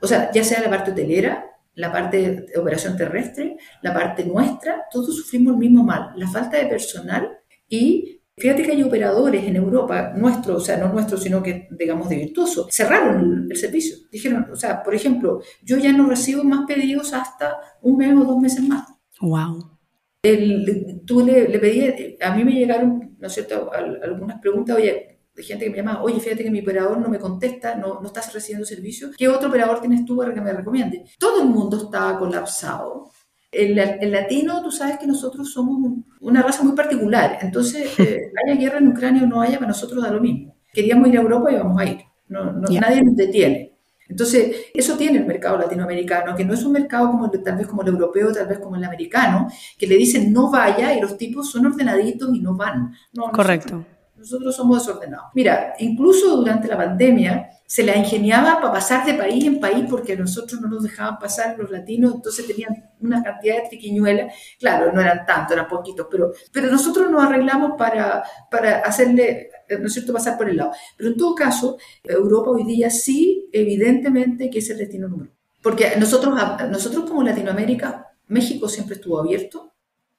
O 0.00 0.06
sea, 0.06 0.30
ya 0.32 0.44
sea 0.44 0.60
la 0.60 0.70
parte 0.70 0.92
hotelera, 0.92 1.46
la 1.74 1.92
parte 1.92 2.46
de 2.46 2.58
operación 2.58 2.96
terrestre, 2.96 3.56
la 3.82 3.92
parte 3.94 4.24
nuestra, 4.24 4.84
todos 4.90 5.16
sufrimos 5.16 5.54
el 5.54 5.58
mismo 5.58 5.84
mal, 5.84 6.12
la 6.16 6.28
falta 6.28 6.56
de 6.56 6.66
personal 6.66 7.38
y 7.68 8.20
Fíjate 8.40 8.62
que 8.62 8.72
hay 8.72 8.82
operadores 8.82 9.44
en 9.44 9.56
Europa, 9.56 10.14
nuestros, 10.16 10.62
o 10.62 10.64
sea, 10.64 10.78
no 10.78 10.90
nuestros, 10.90 11.22
sino 11.22 11.42
que, 11.42 11.68
digamos, 11.72 12.08
de 12.08 12.16
Virtuoso, 12.16 12.68
cerraron 12.70 13.48
el, 13.50 13.56
servicio. 13.56 13.98
Dijeron, 14.10 14.48
o 14.50 14.56
sea, 14.56 14.82
por 14.82 14.94
ejemplo, 14.94 15.42
yo 15.62 15.76
ya 15.76 15.92
no 15.92 16.08
recibo 16.08 16.42
más 16.42 16.64
pedidos 16.66 17.12
hasta 17.12 17.58
un 17.82 17.98
mes 17.98 18.16
o 18.16 18.24
dos 18.24 18.38
meses 18.38 18.66
más. 18.66 18.88
Wow. 19.20 19.78
El, 20.22 21.02
tú 21.04 21.24
le, 21.24 21.48
le 21.48 21.58
pedías, 21.58 21.94
a 22.22 22.34
mí 22.34 22.42
me 22.44 22.52
llegaron, 22.52 23.14
¿no 23.18 23.26
es 23.26 23.34
cierto?, 23.34 23.70
algunas 23.74 24.40
preguntas, 24.40 24.76
oye, 24.76 25.19
de 25.34 25.42
gente 25.42 25.64
que 25.64 25.70
me 25.70 25.76
llama, 25.76 26.02
oye, 26.02 26.20
fíjate 26.20 26.42
que 26.42 26.50
mi 26.50 26.60
operador 26.60 26.98
no 26.98 27.08
me 27.08 27.18
contesta, 27.18 27.74
no, 27.76 28.00
no 28.00 28.06
estás 28.06 28.32
recibiendo 28.32 28.66
servicio, 28.66 29.10
¿qué 29.16 29.28
otro 29.28 29.48
operador 29.48 29.80
tienes 29.80 30.04
tú 30.04 30.16
para 30.16 30.34
que 30.34 30.40
me 30.40 30.52
recomiende? 30.52 31.04
Todo 31.18 31.42
el 31.42 31.48
mundo 31.48 31.76
estaba 31.76 32.18
colapsado. 32.18 33.10
El, 33.52 33.78
el, 33.78 34.12
latino, 34.12 34.62
tú 34.62 34.70
sabes 34.70 34.98
que 34.98 35.06
nosotros 35.06 35.52
somos 35.52 35.98
una 36.20 36.42
raza 36.42 36.62
muy 36.62 36.76
particular, 36.76 37.38
entonces 37.42 37.90
eh, 37.98 38.30
haya 38.44 38.54
guerra 38.58 38.78
en 38.78 38.88
Ucrania 38.88 39.24
o 39.24 39.26
no 39.26 39.40
haya, 39.40 39.58
para 39.58 39.68
nosotros 39.68 40.02
da 40.02 40.10
lo 40.10 40.20
mismo. 40.20 40.56
Queríamos 40.72 41.08
ir 41.08 41.18
a 41.18 41.22
Europa 41.22 41.50
y 41.50 41.56
vamos 41.56 41.80
a 41.80 41.84
ir, 41.84 41.98
no, 42.28 42.52
nadie 42.52 43.02
nos 43.02 43.16
detiene. 43.16 43.70
Entonces, 44.10 44.66
eso 44.74 44.96
tiene 44.96 45.18
el 45.18 45.26
mercado 45.26 45.56
latinoamericano, 45.56 46.34
que 46.34 46.44
no 46.44 46.52
es 46.52 46.64
un 46.64 46.72
mercado 46.72 47.12
como 47.12 47.30
tal 47.30 47.56
vez 47.56 47.66
como 47.68 47.82
el 47.82 47.88
europeo, 47.88 48.32
tal 48.32 48.48
vez 48.48 48.58
como 48.58 48.74
el 48.74 48.82
americano, 48.82 49.46
que 49.78 49.86
le 49.86 49.94
dicen 49.96 50.32
no 50.32 50.50
vaya 50.50 50.92
y 50.94 51.00
los 51.00 51.16
tipos 51.16 51.48
son 51.48 51.66
ordenaditos 51.66 52.28
y 52.34 52.40
no 52.40 52.56
van. 52.56 52.92
No, 53.12 53.30
Correcto. 53.30 53.76
Nosotros 53.76 53.99
somos 54.24 54.86
desordenados. 54.86 55.26
Mira, 55.34 55.74
incluso 55.78 56.36
durante 56.36 56.68
la 56.68 56.76
pandemia 56.76 57.50
se 57.70 57.84
la 57.84 57.96
ingeniaba 57.96 58.60
para 58.60 58.72
pasar 58.72 59.06
de 59.06 59.14
país 59.14 59.44
en 59.44 59.60
país 59.60 59.86
porque 59.88 60.14
a 60.14 60.16
nosotros 60.16 60.60
no 60.60 60.68
nos 60.68 60.82
dejaban 60.82 61.20
pasar 61.20 61.56
los 61.56 61.70
latinos, 61.70 62.16
entonces 62.16 62.44
tenían 62.44 62.90
una 63.00 63.22
cantidad 63.22 63.62
de 63.62 63.68
triquiñuelas. 63.68 64.34
Claro, 64.58 64.92
no 64.92 65.00
eran 65.00 65.24
tantos, 65.24 65.52
eran 65.52 65.68
poquitos, 65.68 66.08
pero, 66.10 66.32
pero 66.52 66.68
nosotros 66.68 67.08
nos 67.08 67.22
arreglamos 67.22 67.72
para, 67.78 68.24
para 68.50 68.80
hacerle, 68.80 69.50
¿no 69.78 69.86
es 69.86 69.92
cierto?, 69.92 70.12
pasar 70.12 70.36
por 70.36 70.48
el 70.48 70.56
lado. 70.56 70.72
Pero 70.96 71.10
en 71.10 71.16
todo 71.16 71.34
caso, 71.34 71.78
Europa 72.02 72.50
hoy 72.50 72.64
día 72.64 72.90
sí, 72.90 73.48
evidentemente 73.52 74.50
que 74.50 74.58
es 74.58 74.68
el 74.70 74.78
destino 74.78 75.08
número. 75.08 75.30
Porque 75.62 75.92
nosotros, 75.96 76.34
nosotros 76.70 77.08
como 77.08 77.22
Latinoamérica, 77.22 78.08
México 78.26 78.68
siempre 78.68 78.96
estuvo 78.96 79.20
abierto. 79.20 79.72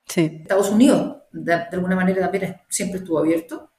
Sí. 0.06 0.40
Estados 0.42 0.70
Unidos, 0.70 1.18
de, 1.34 1.54
de 1.54 1.68
alguna 1.74 1.98
manera, 1.98 2.22
también 2.22 2.62
siempre 2.70 3.00
estuvo 3.00 3.20
abierto 3.20 3.71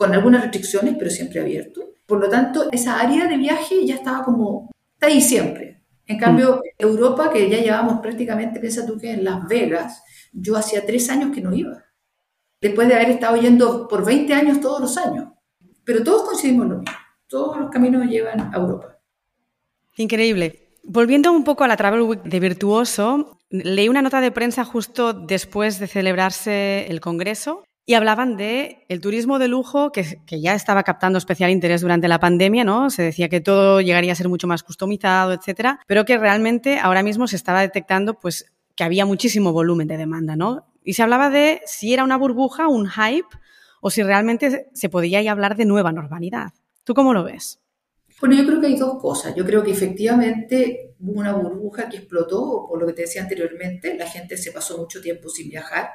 con 0.00 0.14
algunas 0.14 0.40
restricciones, 0.40 0.94
pero 0.98 1.10
siempre 1.10 1.40
abierto. 1.40 1.90
Por 2.06 2.20
lo 2.20 2.30
tanto, 2.30 2.70
esa 2.72 2.98
área 2.98 3.26
de 3.26 3.36
viaje 3.36 3.84
ya 3.84 3.96
estaba 3.96 4.24
como, 4.24 4.70
está 4.94 5.08
ahí 5.08 5.20
siempre. 5.20 5.82
En 6.06 6.16
cambio, 6.16 6.56
mm. 6.56 6.82
Europa, 6.82 7.30
que 7.30 7.50
ya 7.50 7.58
llevamos 7.58 8.00
prácticamente, 8.00 8.60
piensa 8.60 8.86
tú 8.86 8.96
que 8.98 9.12
en 9.12 9.24
Las 9.24 9.46
Vegas, 9.46 10.02
yo 10.32 10.56
hacía 10.56 10.86
tres 10.86 11.10
años 11.10 11.34
que 11.34 11.42
no 11.42 11.54
iba. 11.54 11.84
Después 12.62 12.88
de 12.88 12.94
haber 12.94 13.10
estado 13.10 13.36
yendo 13.36 13.86
por 13.88 14.02
20 14.02 14.32
años 14.32 14.62
todos 14.62 14.80
los 14.80 14.96
años. 14.96 15.34
Pero 15.84 16.02
todos 16.02 16.22
coincidimos 16.22 16.66
lo 16.66 16.78
mismo. 16.78 16.96
Todos 17.26 17.60
los 17.60 17.70
caminos 17.70 18.06
llevan 18.06 18.54
a 18.54 18.56
Europa. 18.56 18.98
Increíble. 19.98 20.78
Volviendo 20.82 21.30
un 21.30 21.44
poco 21.44 21.64
a 21.64 21.68
la 21.68 21.76
Travel 21.76 22.00
Week 22.00 22.22
de 22.22 22.40
Virtuoso, 22.40 23.38
leí 23.50 23.90
una 23.90 24.00
nota 24.00 24.22
de 24.22 24.32
prensa 24.32 24.64
justo 24.64 25.12
después 25.12 25.78
de 25.78 25.88
celebrarse 25.88 26.86
el 26.88 27.02
Congreso 27.02 27.64
y 27.86 27.94
hablaban 27.94 28.36
de 28.36 28.84
el 28.88 29.00
turismo 29.00 29.38
de 29.38 29.48
lujo 29.48 29.90
que, 29.92 30.20
ya 30.30 30.54
estaba 30.54 30.82
captando 30.82 31.18
especial 31.18 31.50
interés 31.50 31.80
durante 31.80 32.08
la 32.08 32.20
pandemia, 32.20 32.64
¿no? 32.64 32.90
Se 32.90 33.02
decía 33.02 33.28
que 33.28 33.40
todo 33.40 33.80
llegaría 33.80 34.12
a 34.12 34.16
ser 34.16 34.28
mucho 34.28 34.46
más 34.46 34.62
customizado, 34.62 35.32
etcétera, 35.32 35.80
pero 35.86 36.04
que 36.04 36.18
realmente 36.18 36.78
ahora 36.78 37.02
mismo 37.02 37.26
se 37.26 37.36
estaba 37.36 37.60
detectando 37.60 38.14
pues 38.14 38.46
que 38.76 38.84
había 38.84 39.06
muchísimo 39.06 39.52
volumen 39.52 39.88
de 39.88 39.96
demanda, 39.96 40.36
¿no? 40.36 40.66
Y 40.84 40.94
se 40.94 41.02
hablaba 41.02 41.30
de 41.30 41.60
si 41.66 41.92
era 41.92 42.04
una 42.04 42.16
burbuja, 42.16 42.68
un 42.68 42.88
hype 42.88 43.28
o 43.80 43.90
si 43.90 44.02
realmente 44.02 44.68
se 44.72 44.88
podía 44.88 45.20
ya 45.22 45.32
hablar 45.32 45.56
de 45.56 45.64
nueva 45.64 45.92
normalidad. 45.92 46.52
¿Tú 46.84 46.94
cómo 46.94 47.12
lo 47.12 47.24
ves? 47.24 47.60
Bueno, 48.20 48.36
yo 48.36 48.46
creo 48.46 48.60
que 48.60 48.66
hay 48.66 48.76
dos 48.76 49.00
cosas. 49.00 49.34
Yo 49.34 49.44
creo 49.46 49.62
que 49.62 49.70
efectivamente 49.70 50.94
hubo 51.00 51.18
una 51.18 51.32
burbuja 51.32 51.88
que 51.88 51.96
explotó, 51.96 52.66
por 52.68 52.78
lo 52.78 52.86
que 52.86 52.92
te 52.92 53.02
decía 53.02 53.22
anteriormente, 53.22 53.96
la 53.96 54.06
gente 54.06 54.36
se 54.36 54.52
pasó 54.52 54.76
mucho 54.76 55.00
tiempo 55.00 55.28
sin 55.30 55.48
viajar. 55.48 55.90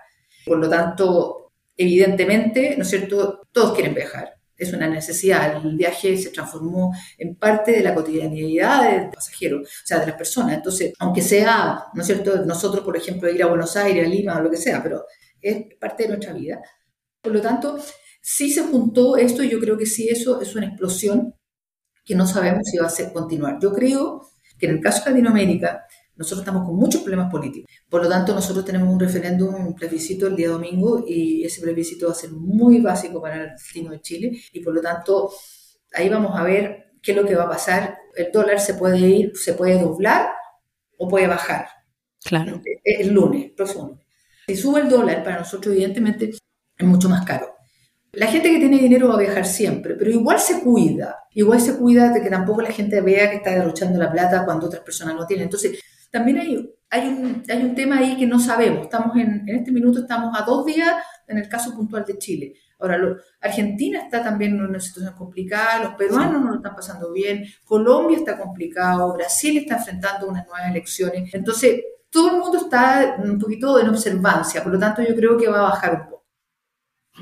Por 0.46 0.58
lo 0.58 0.68
tanto, 0.68 1.45
evidentemente, 1.77 2.75
¿no 2.77 2.84
es 2.84 2.89
cierto?, 2.89 3.41
todos 3.51 3.74
quieren 3.74 3.94
viajar. 3.94 4.34
Es 4.58 4.72
una 4.72 4.88
necesidad. 4.88 5.58
El 5.65 5.75
viaje 5.75 6.17
se 6.17 6.29
transformó 6.29 6.94
en 7.17 7.36
parte 7.36 7.72
de 7.74 7.82
la 7.82 7.94
cotidianidad 7.94 8.89
del 8.89 9.10
pasajero, 9.10 9.60
o 9.60 9.65
sea, 9.84 10.00
de 10.00 10.08
las 10.08 10.15
personas. 10.15 10.53
Entonces, 10.53 10.94
aunque 11.00 11.22
sea, 11.22 11.86
¿no 11.94 12.01
es 12.01 12.08
cierto?, 12.08 12.46
nosotros, 12.46 12.84
por 12.84 12.96
ejemplo, 12.96 13.29
ir 13.29 13.44
a 13.44 13.48
Buenos 13.48 13.75
Aires, 13.75 14.05
a 14.05 14.10
Lima 14.10 14.38
o 14.38 14.41
lo 14.41 14.50
que 14.50 14.58
sea, 14.58 14.82
pero 14.82 15.05
es 15.41 15.65
parte 15.79 16.03
de 16.03 16.10
nuestra 16.10 16.34
vida. 16.34 16.62
Por 17.22 17.34
lo 17.34 17.41
tanto, 17.41 17.77
sí 18.22 18.50
se 18.50 18.62
juntó 18.63 19.17
esto 19.17 19.44
y 19.44 19.50
yo 19.50 19.60
creo 19.60 19.77
que 19.77 19.86
sí, 19.86 20.08
eso 20.10 20.41
es 20.41 20.55
una 20.55 20.67
explosión 20.67 21.36
que 22.05 22.15
no 22.15 22.25
sabemos 22.25 22.62
si 22.65 22.77
va 22.77 22.88
a 22.88 22.89
ser 22.89 23.12
continuar. 23.12 23.58
Yo 23.62 23.74
creo 23.74 24.29
que 24.58 24.67
en 24.67 24.74
el 24.74 24.82
caso 24.82 25.03
de 25.03 25.12
Latinoamérica, 25.12 25.86
nosotros 26.17 26.41
estamos 26.41 26.65
con 26.65 26.75
muchos 26.75 27.01
problemas 27.01 27.29
políticos. 27.29 27.69
Por 27.89 28.03
lo 28.03 28.10
tanto, 28.10 28.34
nosotros 28.34 28.63
tenemos 28.65 28.88
un 28.88 29.00
referéndum, 29.00 29.53
un 29.53 29.75
plebiscito 29.75 30.27
el 30.27 30.36
día 30.36 30.50
domingo 30.50 31.03
y 31.07 31.43
ese 31.43 31.62
plebiscito 31.62 32.07
va 32.07 32.13
a 32.13 32.15
ser 32.15 32.31
muy 32.31 32.79
básico 32.79 33.22
para 33.22 33.43
el 33.43 33.51
destino 33.51 33.91
de 33.91 34.01
Chile 34.01 34.31
y 34.53 34.60
por 34.62 34.74
lo 34.74 34.81
tanto 34.81 35.31
ahí 35.93 36.10
vamos 36.10 36.38
a 36.38 36.43
ver 36.43 36.93
qué 37.01 37.12
es 37.12 37.17
lo 37.17 37.25
que 37.25 37.36
va 37.36 37.43
a 37.43 37.50
pasar. 37.50 37.98
El 38.15 38.31
dólar 38.31 38.60
se 38.60 38.75
puede 38.75 39.00
ir, 39.00 39.31
se 39.36 39.53
puede 39.53 39.79
doblar 39.79 40.29
o 40.98 41.07
puede 41.07 41.27
bajar. 41.27 41.67
Claro. 42.24 42.62
El, 42.84 43.13
lunes, 43.13 43.51
próximo 43.55 43.88
lunes. 43.89 44.05
Si 44.48 44.55
sube 44.55 44.81
el 44.81 44.89
dólar, 44.89 45.24
para 45.24 45.39
nosotros 45.39 45.74
evidentemente 45.74 46.31
es 46.77 46.86
mucho 46.86 47.10
más 47.10 47.25
caro. 47.25 47.55
La 48.13 48.27
gente 48.27 48.50
que 48.50 48.60
tiene 48.60 48.77
dinero 48.77 49.10
va 49.10 49.15
a 49.15 49.19
viajar 49.19 49.45
siempre, 49.45 49.95
pero 49.95 50.10
igual 50.10 50.39
se 50.39 50.62
cuida. 50.62 51.17
Igual 51.34 51.60
se 51.60 51.75
cuida 51.77 52.13
de 52.13 52.22
que 52.22 52.29
tampoco 52.29 52.62
la 52.62 52.72
gente 52.72 53.01
vea 53.01 53.29
que 53.29 53.38
está 53.38 53.51
derrochando 53.51 54.00
la 54.00 54.12
plata 54.12 54.45
cuando 54.45 54.67
otras 54.67 54.84
personas 54.84 55.15
no 55.15 55.27
tienen. 55.27 55.45
Entonces, 55.45 55.79
también 56.15 56.38
hay, 56.38 56.74
hay, 56.89 57.07
un, 57.10 57.43
hay 57.50 57.62
un 57.62 57.75
tema 57.75 57.98
ahí 57.98 58.15
que 58.15 58.25
no 58.25 58.39
sabemos. 58.39 58.84
Estamos 58.84 59.17
en, 59.17 59.43
en 59.50 59.55
este 59.57 59.69
minuto 59.69 60.00
estamos 60.00 60.34
a 60.39 60.43
dos 60.43 60.65
días 60.65 60.93
en 61.27 61.38
el 61.38 61.50
caso 61.50 61.75
puntual 61.75 62.05
de 62.05 62.17
Chile. 62.17 62.53
Ahora, 62.79 63.17
Argentina 63.41 64.00
está 64.00 64.24
también 64.24 64.55
en 64.55 64.62
una 64.62 64.79
situación 64.79 65.13
complicada, 65.13 65.84
los 65.84 65.95
peruanos 65.95 66.41
no 66.41 66.51
lo 66.51 66.55
están 66.55 66.74
pasando 66.74 67.12
bien, 67.12 67.43
Colombia 67.65 68.17
está 68.17 68.38
complicado, 68.38 69.13
Brasil 69.13 69.57
está 69.57 69.75
enfrentando 69.75 70.27
unas 70.27 70.45
nuevas 70.45 70.69
elecciones. 70.69 71.34
Entonces, 71.34 71.81
todo 72.10 72.31
el 72.31 72.38
mundo 72.38 72.60
está 72.60 73.17
un 73.22 73.38
poquito 73.38 73.77
en 73.77 73.89
observancia, 73.89 74.63
por 74.63 74.72
lo 74.72 74.79
tanto 74.79 75.01
yo 75.01 75.15
creo 75.15 75.38
que 75.38 75.50
va 75.50 75.60
a 75.60 75.72
bajar 75.72 75.95
un 75.95 76.10
poco 76.10 76.14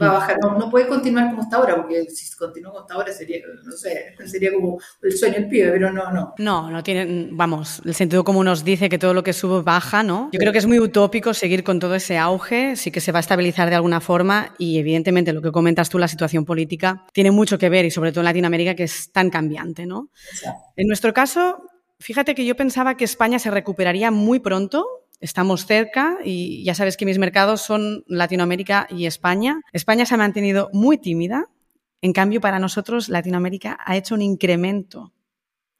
va 0.02 0.08
a 0.08 0.14
bajar, 0.14 0.38
no, 0.42 0.70
puede 0.70 0.88
continuar 0.88 1.30
como 1.30 1.44
está 1.44 1.58
ahora, 1.58 1.76
porque 1.76 2.06
si 2.06 2.36
continúa 2.36 2.72
como 2.72 2.82
está 2.82 2.96
ahora 2.96 3.14
sería, 3.14 3.40
no 3.64 3.72
sé, 3.72 4.16
sería 4.26 4.52
como 4.52 4.80
el 5.02 5.12
sueño 5.12 5.36
del 5.36 5.48
pibe, 5.48 5.72
pero 5.72 5.92
no, 5.92 6.12
no. 6.12 6.34
No, 6.38 6.72
no 6.72 6.84
tiene, 6.84 7.30
vamos, 7.32 7.82
el 7.86 7.94
sentido 7.94 8.24
común 8.24 8.46
nos 8.46 8.64
dice 8.64 8.90
que 8.90 8.98
todo 8.98 9.14
lo 9.14 9.24
que 9.24 9.34
sube 9.34 9.62
baja, 9.62 10.04
¿no? 10.04 10.30
Yo 10.32 10.40
creo 10.40 10.52
que 10.52 10.58
es 10.58 10.66
muy 10.66 10.80
utópico 10.80 11.34
seguir 11.34 11.64
con 11.64 11.80
todo 11.80 11.96
ese 11.96 12.18
auge, 12.18 12.76
sí 12.76 12.92
que 12.92 13.02
se 13.02 13.12
va 13.12 13.20
a 13.20 13.22
estabilizar 13.22 13.70
de 13.70 13.76
alguna 13.76 14.02
forma 14.02 14.54
y 14.58 14.80
evidentemente 14.80 15.34
lo 15.34 15.42
que 15.42 15.52
comentas 15.52 15.90
tú, 15.90 16.00
la 16.00 16.08
situación 16.08 16.46
política, 16.46 17.06
tiene 17.14 17.32
mucho 17.32 17.58
que 17.58 17.70
ver 17.70 17.86
y 17.86 17.92
sobre 17.92 18.12
todo 18.12 18.22
en 18.22 18.26
Latinoamérica 18.26 18.76
que 18.76 18.84
es 18.84 19.12
tan 19.12 19.30
cambiante, 19.30 19.86
¿no? 19.86 20.10
En 20.76 20.88
nuestro 20.88 21.14
caso, 21.14 21.64
fíjate 22.00 22.36
que 22.36 22.46
yo 22.46 22.56
pensaba 22.56 22.98
que 22.98 23.06
España 23.06 23.40
se 23.40 23.52
recuperaría 23.52 24.12
muy 24.12 24.40
pronto, 24.40 25.03
estamos 25.24 25.66
cerca 25.66 26.18
y 26.24 26.64
ya 26.66 26.76
sabes 26.76 26.98
que 26.98 27.06
mis 27.06 27.18
mercados 27.18 27.62
son 27.62 28.04
Latinoamérica 28.08 28.88
y 28.90 29.06
España. 29.06 29.62
España 29.72 30.06
se 30.06 30.16
ha 30.16 30.18
mantenido 30.18 30.70
muy 30.74 30.98
tímida. 30.98 31.46
En 32.02 32.12
cambio, 32.12 32.42
para 32.42 32.60
nosotros 32.60 33.08
Latinoamérica 33.08 33.80
ha 33.86 33.96
hecho 33.96 34.16
un 34.16 34.22
incremento 34.22 35.14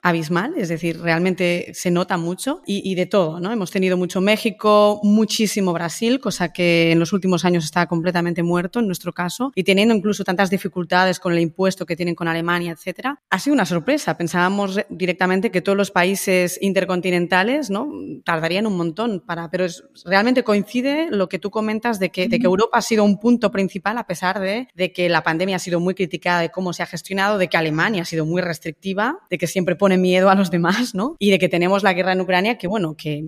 abismal, 0.04 0.52
es 0.58 0.68
decir, 0.68 1.00
realmente 1.00 1.70
se 1.72 1.90
nota 1.90 2.18
mucho 2.18 2.60
y, 2.66 2.94
de 2.94 3.06
todo, 3.06 3.40
¿no? 3.40 3.50
Hemos 3.50 3.70
tenido 3.70 3.96
mucho 3.96 4.20
México, 4.20 5.00
muchísimo 5.02 5.72
Brasil, 5.72 6.20
cosa 6.20 6.52
que 6.52 6.92
en 6.92 6.98
los 6.98 7.14
últimos 7.14 7.46
años 7.46 7.64
está 7.64 7.86
completamente 7.86 8.42
muerto 8.42 8.80
en 8.80 8.86
nuestro 8.86 9.14
caso 9.14 9.50
y 9.54 9.64
teniendo 9.64 9.94
incluso 9.94 10.22
tantas 10.22 10.50
dificultades 10.50 11.18
con 11.18 11.32
el 11.32 11.38
impuesto 11.38 11.86
que 11.86 11.96
tienen 11.96 12.14
con 12.14 12.28
Alemania, 12.28 12.72
etcétera. 12.72 13.18
Ha 13.30 13.38
sido 13.38 13.54
una 13.54 13.64
sorpresa. 13.64 14.18
Pensábamos 14.18 14.78
directamente 14.90 15.50
que 15.50 15.62
todos 15.62 15.78
los 15.78 15.90
países 15.90 16.58
intercontinentales, 16.60 17.70
¿no? 17.70 17.90
Tardarían 18.26 18.66
un 18.66 18.76
montón 18.76 19.22
para, 19.24 19.48
pero 19.48 19.64
es, 19.64 19.84
realmente 20.04 20.44
coincide 20.44 21.08
lo 21.10 21.30
que 21.30 21.38
tú 21.38 21.50
comentas 21.50 21.98
de 21.98 22.10
que, 22.10 22.28
de 22.28 22.38
que 22.38 22.46
Europa 22.46 22.76
ha 22.76 22.82
sido 22.82 23.04
un 23.04 23.18
punto 23.18 23.50
principal 23.50 23.96
a 23.96 24.06
pesar 24.06 24.38
de, 24.38 24.68
de 24.74 24.92
que 24.92 25.08
la 25.08 25.22
pandemia 25.22 25.56
ha 25.56 25.60
sido 25.60 25.80
muy 25.80 25.94
criticada 25.94 26.42
de 26.42 26.50
cómo 26.50 26.74
se 26.74 26.82
ha 26.82 26.86
gestionado, 26.86 27.38
de 27.38 27.48
que 27.48 27.56
Alemania 27.56 28.02
ha 28.02 28.04
sido 28.04 28.26
muy 28.26 28.42
restrictiva, 28.42 29.20
de 29.30 29.38
que 29.38 29.46
siempre 29.46 29.76
pone 29.76 29.93
miedo 29.98 30.30
a 30.30 30.34
los 30.34 30.50
demás, 30.50 30.94
¿no? 30.94 31.16
Y 31.18 31.30
de 31.30 31.38
que 31.38 31.48
tenemos 31.48 31.82
la 31.82 31.92
guerra 31.92 32.12
en 32.12 32.20
Ucrania, 32.20 32.58
que 32.58 32.66
bueno, 32.66 32.96
que, 32.96 33.24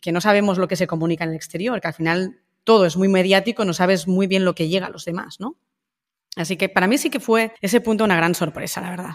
que 0.00 0.12
no 0.12 0.20
sabemos 0.20 0.58
lo 0.58 0.68
que 0.68 0.76
se 0.76 0.86
comunica 0.86 1.24
en 1.24 1.30
el 1.30 1.36
exterior, 1.36 1.80
que 1.80 1.88
al 1.88 1.94
final 1.94 2.40
todo 2.64 2.86
es 2.86 2.96
muy 2.96 3.08
mediático, 3.08 3.64
no 3.64 3.72
sabes 3.72 4.06
muy 4.06 4.26
bien 4.26 4.44
lo 4.44 4.54
que 4.54 4.68
llega 4.68 4.86
a 4.86 4.90
los 4.90 5.04
demás, 5.04 5.40
¿no? 5.40 5.56
Así 6.36 6.56
que 6.56 6.68
para 6.68 6.86
mí 6.86 6.98
sí 6.98 7.10
que 7.10 7.20
fue 7.20 7.52
ese 7.60 7.80
punto 7.80 8.04
una 8.04 8.16
gran 8.16 8.34
sorpresa, 8.34 8.80
la 8.80 8.90
verdad. 8.90 9.14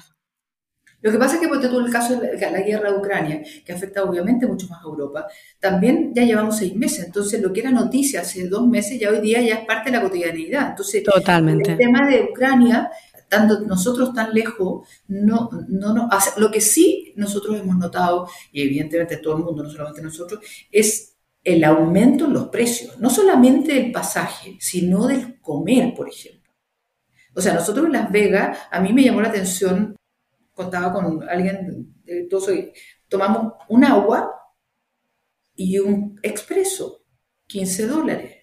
Lo 1.02 1.12
que 1.12 1.20
pasa 1.20 1.36
es 1.36 1.42
que, 1.42 1.48
por 1.48 1.62
tú 1.62 1.80
el 1.80 1.92
caso 1.92 2.20
de 2.20 2.36
la, 2.36 2.62
guerra 2.62 2.92
de 2.92 2.98
Ucrania, 2.98 3.44
que 3.64 3.72
afecta 3.72 4.04
obviamente 4.04 4.48
mucho 4.48 4.68
más 4.68 4.80
a 4.80 4.88
Europa, 4.88 5.28
también 5.60 6.12
ya 6.16 6.24
llevamos 6.24 6.58
seis 6.58 6.76
meses. 6.76 7.06
Entonces, 7.06 7.40
lo 7.42 7.54
que 7.54 7.60
era 7.60 7.70
noticia 7.70 8.22
hace 8.22 8.48
dos 8.48 8.68
meses, 8.68 9.00
ya 9.00 9.12
hoy 9.12 9.20
día 9.20 9.40
ya 9.40 9.56
es 9.56 9.66
parte 9.66 9.92
de 9.92 9.98
la 9.98 10.04
cotidianidad. 10.04 10.70
Entonces, 10.72 11.04
Totalmente. 11.04 11.74
el 11.74 11.78
tema 11.78 12.08
de 12.10 12.24
Ucrania, 12.32 12.90
nosotros 13.40 14.14
tan 14.14 14.34
lejos, 14.34 14.88
no, 15.08 15.50
no, 15.70 15.94
no, 15.94 16.10
lo 16.38 16.52
que 16.52 16.62
sí 16.62 17.14
nosotros 17.16 17.60
hemos 17.60 17.78
notado, 17.78 18.28
y 18.52 18.62
evidentemente 18.62 19.18
todo 19.18 19.38
el 19.38 19.44
mundo, 19.44 19.64
no 19.64 19.70
solamente 19.70 20.02
nosotros, 20.02 20.40
es 20.72 21.16
el 21.44 21.64
aumento 21.64 22.26
en 22.26 22.34
los 22.34 22.48
precios, 22.48 23.00
no 23.00 23.10
solamente 23.10 23.74
del 23.74 23.92
pasaje, 23.92 24.58
sino 24.60 25.08
del 25.08 25.40
comer, 25.40 25.94
por 25.94 26.10
ejemplo. 26.10 26.52
O 27.36 27.42
sea, 27.42 27.54
nosotros 27.54 27.86
en 27.86 27.92
Las 27.92 28.12
Vegas, 28.12 28.58
a 28.72 28.80
mí 28.80 28.94
me 28.94 29.04
llamó 29.04 29.22
la 29.22 29.30
atención 29.30 29.96
contaba 30.56 30.92
con 30.92 31.22
alguien, 31.30 31.94
de 32.06 32.28
soy, 32.40 32.72
tomamos 33.08 33.54
un 33.68 33.84
agua 33.84 34.32
y 35.54 35.78
un 35.78 36.20
expreso, 36.24 37.04
15 37.48 37.88
dólares. 37.88 38.36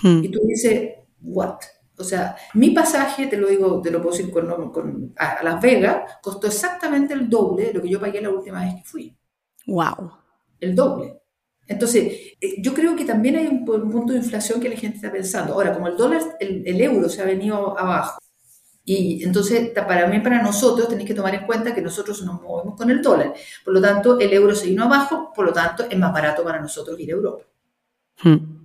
Hmm. 0.00 0.22
Y 0.22 0.28
tú 0.30 0.40
dices, 0.46 0.90
¿what? 1.22 1.58
O 1.96 2.04
sea, 2.04 2.36
mi 2.54 2.70
pasaje, 2.70 3.26
te 3.26 3.36
lo 3.36 3.48
digo, 3.48 3.80
te 3.80 3.90
lo 3.90 4.02
puedo 4.02 4.16
decir 4.16 4.32
con, 4.32 5.14
a, 5.16 5.42
Las 5.42 5.60
Vegas, 5.60 6.18
costó 6.22 6.46
exactamente 6.46 7.14
el 7.14 7.28
doble 7.28 7.66
de 7.66 7.74
lo 7.74 7.82
que 7.82 7.88
yo 7.88 8.00
pagué 8.00 8.20
la 8.20 8.30
última 8.30 8.64
vez 8.64 8.74
que 8.74 8.84
fui. 8.84 9.16
¡Wow! 9.66 10.10
El 10.60 10.74
doble. 10.74 11.20
Entonces, 11.66 12.34
eh, 12.40 12.60
yo 12.60 12.74
creo 12.74 12.94
que 12.94 13.04
también 13.04 13.36
hay 13.36 13.46
un, 13.46 13.64
punto 13.64 14.12
de 14.12 14.18
inflación 14.18 14.60
que 14.60 14.68
la 14.68 14.76
gente 14.76 14.96
está 14.96 15.10
pensando. 15.10 15.54
Ahora, 15.54 15.72
como 15.72 15.88
el 15.88 15.96
dólar, 15.96 16.20
el 16.40 16.80
euro 16.80 17.08
se 17.08 17.22
ha 17.22 17.24
venido 17.24 17.78
abajo, 17.78 18.18
y 18.86 19.24
entonces, 19.24 19.70
para 19.70 20.06
mí, 20.06 20.20
para 20.20 20.42
nosotros, 20.42 20.88
tenéis 20.88 21.08
que 21.08 21.14
tomar 21.14 21.34
en 21.34 21.46
cuenta 21.46 21.74
que 21.74 21.80
nosotros 21.80 22.22
nos 22.22 22.40
movemos 22.42 22.76
con 22.76 22.90
el 22.90 23.00
dólar. 23.00 23.32
Por 23.64 23.72
lo 23.72 23.80
tanto, 23.80 24.20
el 24.20 24.30
euro 24.32 24.54
se 24.54 24.66
vino 24.66 24.84
abajo, 24.84 25.32
por 25.34 25.46
lo 25.46 25.52
tanto, 25.54 25.84
es 25.88 25.98
más 25.98 26.12
barato 26.12 26.44
para 26.44 26.60
nosotros 26.60 27.00
ir 27.00 27.10
a 27.10 27.14
Europa. 27.14 27.44
Hmm. 28.22 28.63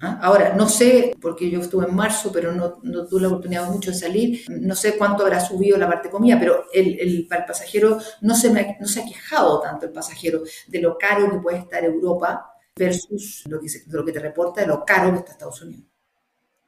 ¿Ah? 0.00 0.20
Ahora, 0.22 0.54
no 0.54 0.68
sé, 0.68 1.12
porque 1.20 1.50
yo 1.50 1.60
estuve 1.60 1.86
en 1.86 1.94
marzo, 1.94 2.30
pero 2.32 2.52
no, 2.52 2.78
no, 2.82 3.06
tuve 3.06 3.22
la 3.22 3.28
oportunidad 3.28 3.68
mucho 3.68 3.90
de 3.90 3.96
salir, 3.96 4.44
no 4.48 4.76
sé 4.76 4.96
cuánto 4.96 5.24
habrá 5.24 5.40
subido 5.40 5.76
la 5.76 5.88
parte 5.88 6.08
comida, 6.08 6.38
pero 6.38 6.66
el, 6.72 7.00
el, 7.00 7.26
para 7.26 7.40
el 7.42 7.46
pasajero 7.48 7.98
no 8.20 8.34
se, 8.36 8.50
me, 8.50 8.76
no 8.80 8.86
se 8.86 9.00
ha 9.00 9.04
quejado 9.04 9.60
tanto 9.60 9.86
el 9.86 9.92
pasajero 9.92 10.42
de 10.68 10.80
lo 10.80 10.96
caro 10.96 11.30
que 11.30 11.38
puede 11.38 11.58
estar 11.58 11.82
Europa 11.84 12.52
versus 12.76 13.42
lo 13.48 13.60
que, 13.60 13.66
lo 13.88 14.04
que 14.04 14.12
te 14.12 14.20
reporta 14.20 14.60
de 14.60 14.68
lo 14.68 14.84
caro 14.84 15.12
que 15.12 15.18
está 15.18 15.32
Estados 15.32 15.62
Unidos. 15.62 15.84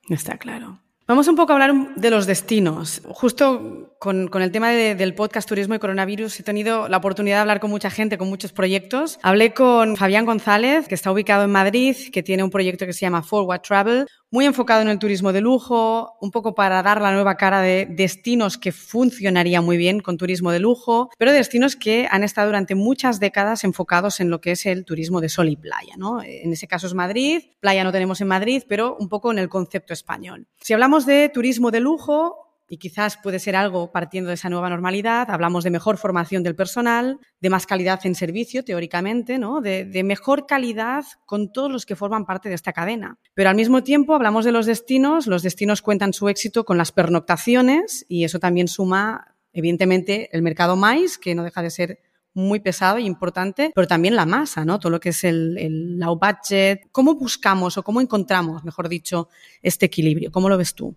Está 0.08 0.36
claro. 0.36 0.80
Vamos 1.10 1.26
un 1.26 1.34
poco 1.34 1.50
a 1.50 1.56
hablar 1.56 1.96
de 1.96 2.08
los 2.08 2.24
destinos. 2.28 3.02
Justo 3.04 3.96
con, 3.98 4.30
el 4.32 4.52
tema 4.52 4.70
del 4.70 5.12
podcast 5.16 5.48
Turismo 5.48 5.74
y 5.74 5.80
Coronavirus 5.80 6.38
he 6.38 6.44
tenido 6.44 6.86
la 6.86 6.98
oportunidad 6.98 7.38
de 7.38 7.40
hablar 7.40 7.58
con 7.58 7.68
mucha 7.68 7.90
gente, 7.90 8.16
con 8.16 8.28
muchos 8.28 8.52
proyectos. 8.52 9.18
Hablé 9.24 9.52
con 9.52 9.96
Fabián 9.96 10.24
González, 10.24 10.86
que 10.86 10.94
está 10.94 11.10
ubicado 11.10 11.42
en 11.42 11.50
Madrid, 11.50 11.96
que 12.12 12.22
tiene 12.22 12.44
un 12.44 12.50
proyecto 12.50 12.86
que 12.86 12.92
se 12.92 13.00
llama 13.00 13.24
Forward 13.24 13.60
Travel, 13.60 14.06
muy 14.30 14.46
enfocado 14.46 14.82
en 14.82 14.88
el 14.88 14.98
turismo 14.98 15.32
de 15.32 15.40
lujo, 15.40 16.16
un 16.20 16.30
poco 16.30 16.54
para 16.54 16.82
dar 16.82 17.00
la 17.00 17.12
nueva 17.12 17.36
cara 17.36 17.60
de 17.60 17.86
destinos 17.90 18.58
que 18.58 18.72
funcionaría 18.72 19.60
muy 19.60 19.76
bien 19.76 20.00
con 20.00 20.16
turismo 20.16 20.52
de 20.52 20.60
lujo, 20.60 21.10
pero 21.18 21.32
destinos 21.32 21.76
que 21.76 22.06
han 22.10 22.22
estado 22.22 22.48
durante 22.48 22.74
muchas 22.74 23.18
décadas 23.18 23.64
enfocados 23.64 24.20
en 24.20 24.30
lo 24.30 24.40
que 24.40 24.52
es 24.52 24.66
el 24.66 24.84
turismo 24.84 25.20
de 25.20 25.28
sol 25.28 25.48
y 25.48 25.56
playa. 25.56 25.94
¿no? 25.96 26.22
En 26.22 26.52
ese 26.52 26.68
caso 26.68 26.86
es 26.86 26.94
Madrid, 26.94 27.42
playa 27.60 27.84
no 27.84 27.92
tenemos 27.92 28.20
en 28.20 28.28
Madrid, 28.28 28.62
pero 28.68 28.96
un 28.98 29.08
poco 29.08 29.32
en 29.32 29.38
el 29.38 29.48
concepto 29.48 29.92
español. 29.92 30.46
Si 30.60 30.72
hablamos 30.72 31.06
de 31.06 31.28
turismo 31.28 31.70
de 31.70 31.80
lujo, 31.80 32.49
y 32.72 32.78
quizás 32.78 33.18
puede 33.20 33.40
ser 33.40 33.56
algo 33.56 33.90
partiendo 33.90 34.28
de 34.28 34.34
esa 34.34 34.48
nueva 34.48 34.70
normalidad. 34.70 35.28
Hablamos 35.28 35.64
de 35.64 35.70
mejor 35.70 35.98
formación 35.98 36.44
del 36.44 36.54
personal, 36.54 37.18
de 37.40 37.50
más 37.50 37.66
calidad 37.66 37.98
en 38.04 38.14
servicio, 38.14 38.64
teóricamente, 38.64 39.38
¿no? 39.38 39.60
De, 39.60 40.04
mejor 40.04 40.46
calidad 40.46 41.04
con 41.26 41.52
todos 41.52 41.70
los 41.70 41.84
que 41.84 41.96
forman 41.96 42.24
parte 42.24 42.48
de 42.48 42.54
esta 42.54 42.72
cadena. 42.72 43.18
Pero 43.34 43.50
al 43.50 43.56
mismo 43.56 43.82
tiempo 43.82 44.14
hablamos 44.14 44.44
de 44.44 44.52
los 44.52 44.66
destinos. 44.66 45.26
Los 45.26 45.42
destinos 45.42 45.82
cuentan 45.82 46.12
su 46.12 46.28
éxito 46.28 46.64
con 46.64 46.78
las 46.78 46.92
pernoctaciones 46.92 48.06
y 48.08 48.22
eso 48.22 48.38
también 48.38 48.68
suma, 48.68 49.34
evidentemente, 49.52 50.28
el 50.30 50.42
mercado 50.42 50.76
más, 50.76 51.18
que 51.18 51.34
no 51.34 51.42
deja 51.42 51.62
de 51.62 51.70
ser 51.70 51.98
muy 52.34 52.60
pesado 52.60 52.98
e 52.98 53.02
importante, 53.02 53.72
pero 53.74 53.88
también 53.88 54.14
la 54.14 54.26
masa, 54.26 54.64
¿no? 54.64 54.78
Todo 54.78 54.90
lo 54.90 55.00
que 55.00 55.08
es 55.08 55.24
el, 55.24 55.58
el 55.58 55.98
low 55.98 56.20
budget. 56.20 56.82
¿Cómo 56.92 57.16
buscamos 57.16 57.76
o 57.78 57.82
cómo 57.82 58.00
encontramos, 58.00 58.62
mejor 58.62 58.88
dicho, 58.88 59.28
este 59.60 59.86
equilibrio? 59.86 60.30
¿Cómo 60.30 60.48
lo 60.48 60.56
ves 60.56 60.76
tú? 60.76 60.96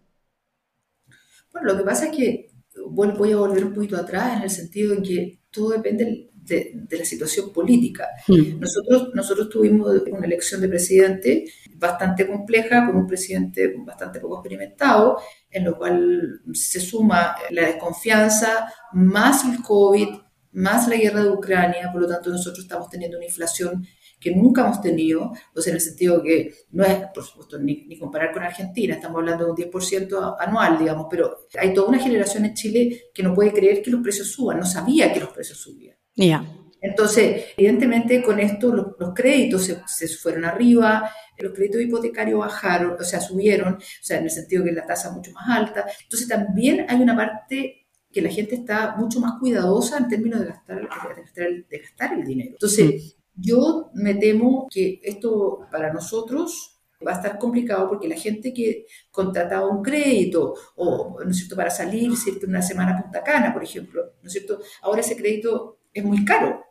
Bueno, 1.53 1.71
lo 1.71 1.77
que 1.77 1.83
pasa 1.83 2.07
es 2.07 2.17
que 2.17 2.49
voy 2.87 3.31
a 3.31 3.37
volver 3.37 3.63
un 3.63 3.73
poquito 3.73 3.95
atrás 3.95 4.37
en 4.37 4.43
el 4.43 4.49
sentido 4.49 4.93
en 4.93 5.03
que 5.03 5.39
todo 5.51 5.69
depende 5.69 6.31
de, 6.33 6.87
la 6.89 7.05
situación 7.05 7.53
política. 7.53 8.07
Hmm. 8.27 8.59
Nosotros, 8.59 9.11
nosotros 9.13 9.49
tuvimos 9.49 9.89
una 10.11 10.25
elección 10.25 10.59
de 10.61 10.67
presidente 10.67 11.45
bastante 11.75 12.27
compleja, 12.27 12.85
con 12.85 12.95
un 12.97 13.07
presidente 13.07 13.75
bastante 13.85 14.19
poco 14.19 14.37
experimentado, 14.37 15.19
en 15.49 15.65
lo 15.65 15.77
cual 15.77 16.41
se 16.53 16.79
suma 16.79 17.35
la 17.51 17.67
desconfianza, 17.67 18.67
más 18.93 19.45
el 19.45 19.61
COVID, 19.61 20.07
más 20.53 20.87
la 20.87 20.95
guerra 20.95 21.23
de 21.23 21.29
Ucrania, 21.29 21.91
por 21.91 22.01
lo 22.01 22.07
tanto 22.07 22.29
nosotros 22.29 22.63
estamos 22.63 22.89
teniendo 22.89 23.17
una 23.17 23.25
inflación 23.25 23.85
que 24.23 24.33
nunca 24.33 24.61
hemos 24.61 24.81
tenido, 24.81 25.33
sea, 25.53 25.71
en 25.71 25.75
el 25.75 25.81
sentido 25.81 26.23
que 26.23 26.53
no 26.71 26.85
es, 26.85 26.97
por 27.13 27.25
supuesto, 27.25 27.59
ni, 27.59 27.97
comparar 27.99 28.31
con 28.31 28.41
Argentina, 28.41 28.95
estamos 28.95 29.19
hablando 29.19 29.45
de 29.45 29.51
un 29.51 29.57
10% 29.57 30.37
anual, 30.39 30.79
digamos, 30.79 31.07
pero 31.09 31.47
hay 31.59 31.73
toda 31.73 31.89
una 31.89 31.99
generación 31.99 32.45
en 32.45 32.53
Chile 32.53 33.03
que 33.13 33.21
no 33.21 33.33
puede 33.33 33.51
creer 33.51 33.81
que 33.81 33.91
los 33.91 34.01
precios 34.01 34.31
suban, 34.31 34.59
no 34.59 34.65
sabía 34.65 35.11
que 35.11 35.19
los 35.19 35.29
precios 35.29 35.57
subían. 35.57 35.97
Ya. 36.15 36.45
Entonces, 36.79 37.45
evidentemente 37.57 38.21
con 38.23 38.39
esto 38.39 38.95
los, 38.97 39.13
créditos 39.13 39.69
se, 39.85 40.07
fueron 40.07 40.45
arriba, 40.45 41.09
los 41.37 41.53
créditos 41.53 41.81
hipotecarios 41.81 42.39
bajaron, 42.39 42.95
o 42.99 43.03
sea, 43.03 43.19
subieron, 43.19 43.75
o 43.75 43.79
sea, 44.01 44.19
en 44.19 44.25
el 44.25 44.29
sentido 44.29 44.63
que 44.63 44.71
la 44.71 44.85
tasa 44.85 45.09
es 45.09 45.15
mucho 45.15 45.31
más 45.31 45.49
alta. 45.49 45.85
Entonces, 46.03 46.27
también 46.27 46.85
hay 46.87 47.01
una 47.01 47.15
parte 47.15 47.87
que 48.11 48.21
la 48.21 48.29
gente 48.29 48.55
está 48.55 48.95
mucho 48.95 49.19
más 49.19 49.33
cuidadosa 49.39 49.97
en 49.97 50.07
términos 50.07 50.41
de 50.41 50.47
gastar, 50.47 50.89
de 51.35 51.79
gastar, 51.79 52.13
el 52.13 52.23
dinero. 52.23 52.51
Entonces, 52.51 53.17
yo 53.35 53.89
me 53.93 54.15
temo 54.15 54.67
que 54.69 54.99
esto 55.03 55.67
para 55.71 55.91
nosotros 55.91 56.73
va 57.05 57.11
a 57.11 57.15
estar 57.15 57.37
complicado 57.37 57.89
porque 57.89 58.07
la 58.07 58.15
gente 58.15 58.53
que 58.53 58.85
contrataba 59.11 59.67
un 59.67 59.83
crédito 59.83 60.55
o, 60.75 61.19
¿no 61.23 61.29
es 61.29 61.37
cierto?, 61.37 61.55
para 61.55 61.69
salir, 61.69 62.15
¿cierto? 62.15 62.47
una 62.47 62.61
semana 62.61 62.97
a 62.97 63.01
Punta 63.01 63.23
Cana, 63.23 63.53
por 63.53 63.63
ejemplo, 63.63 64.13
¿no 64.21 64.27
es 64.27 64.33
cierto?, 64.33 64.59
ahora 64.81 65.01
ese 65.01 65.15
crédito 65.15 65.79
es 65.93 66.03
muy 66.03 66.23
caro. 66.25 66.63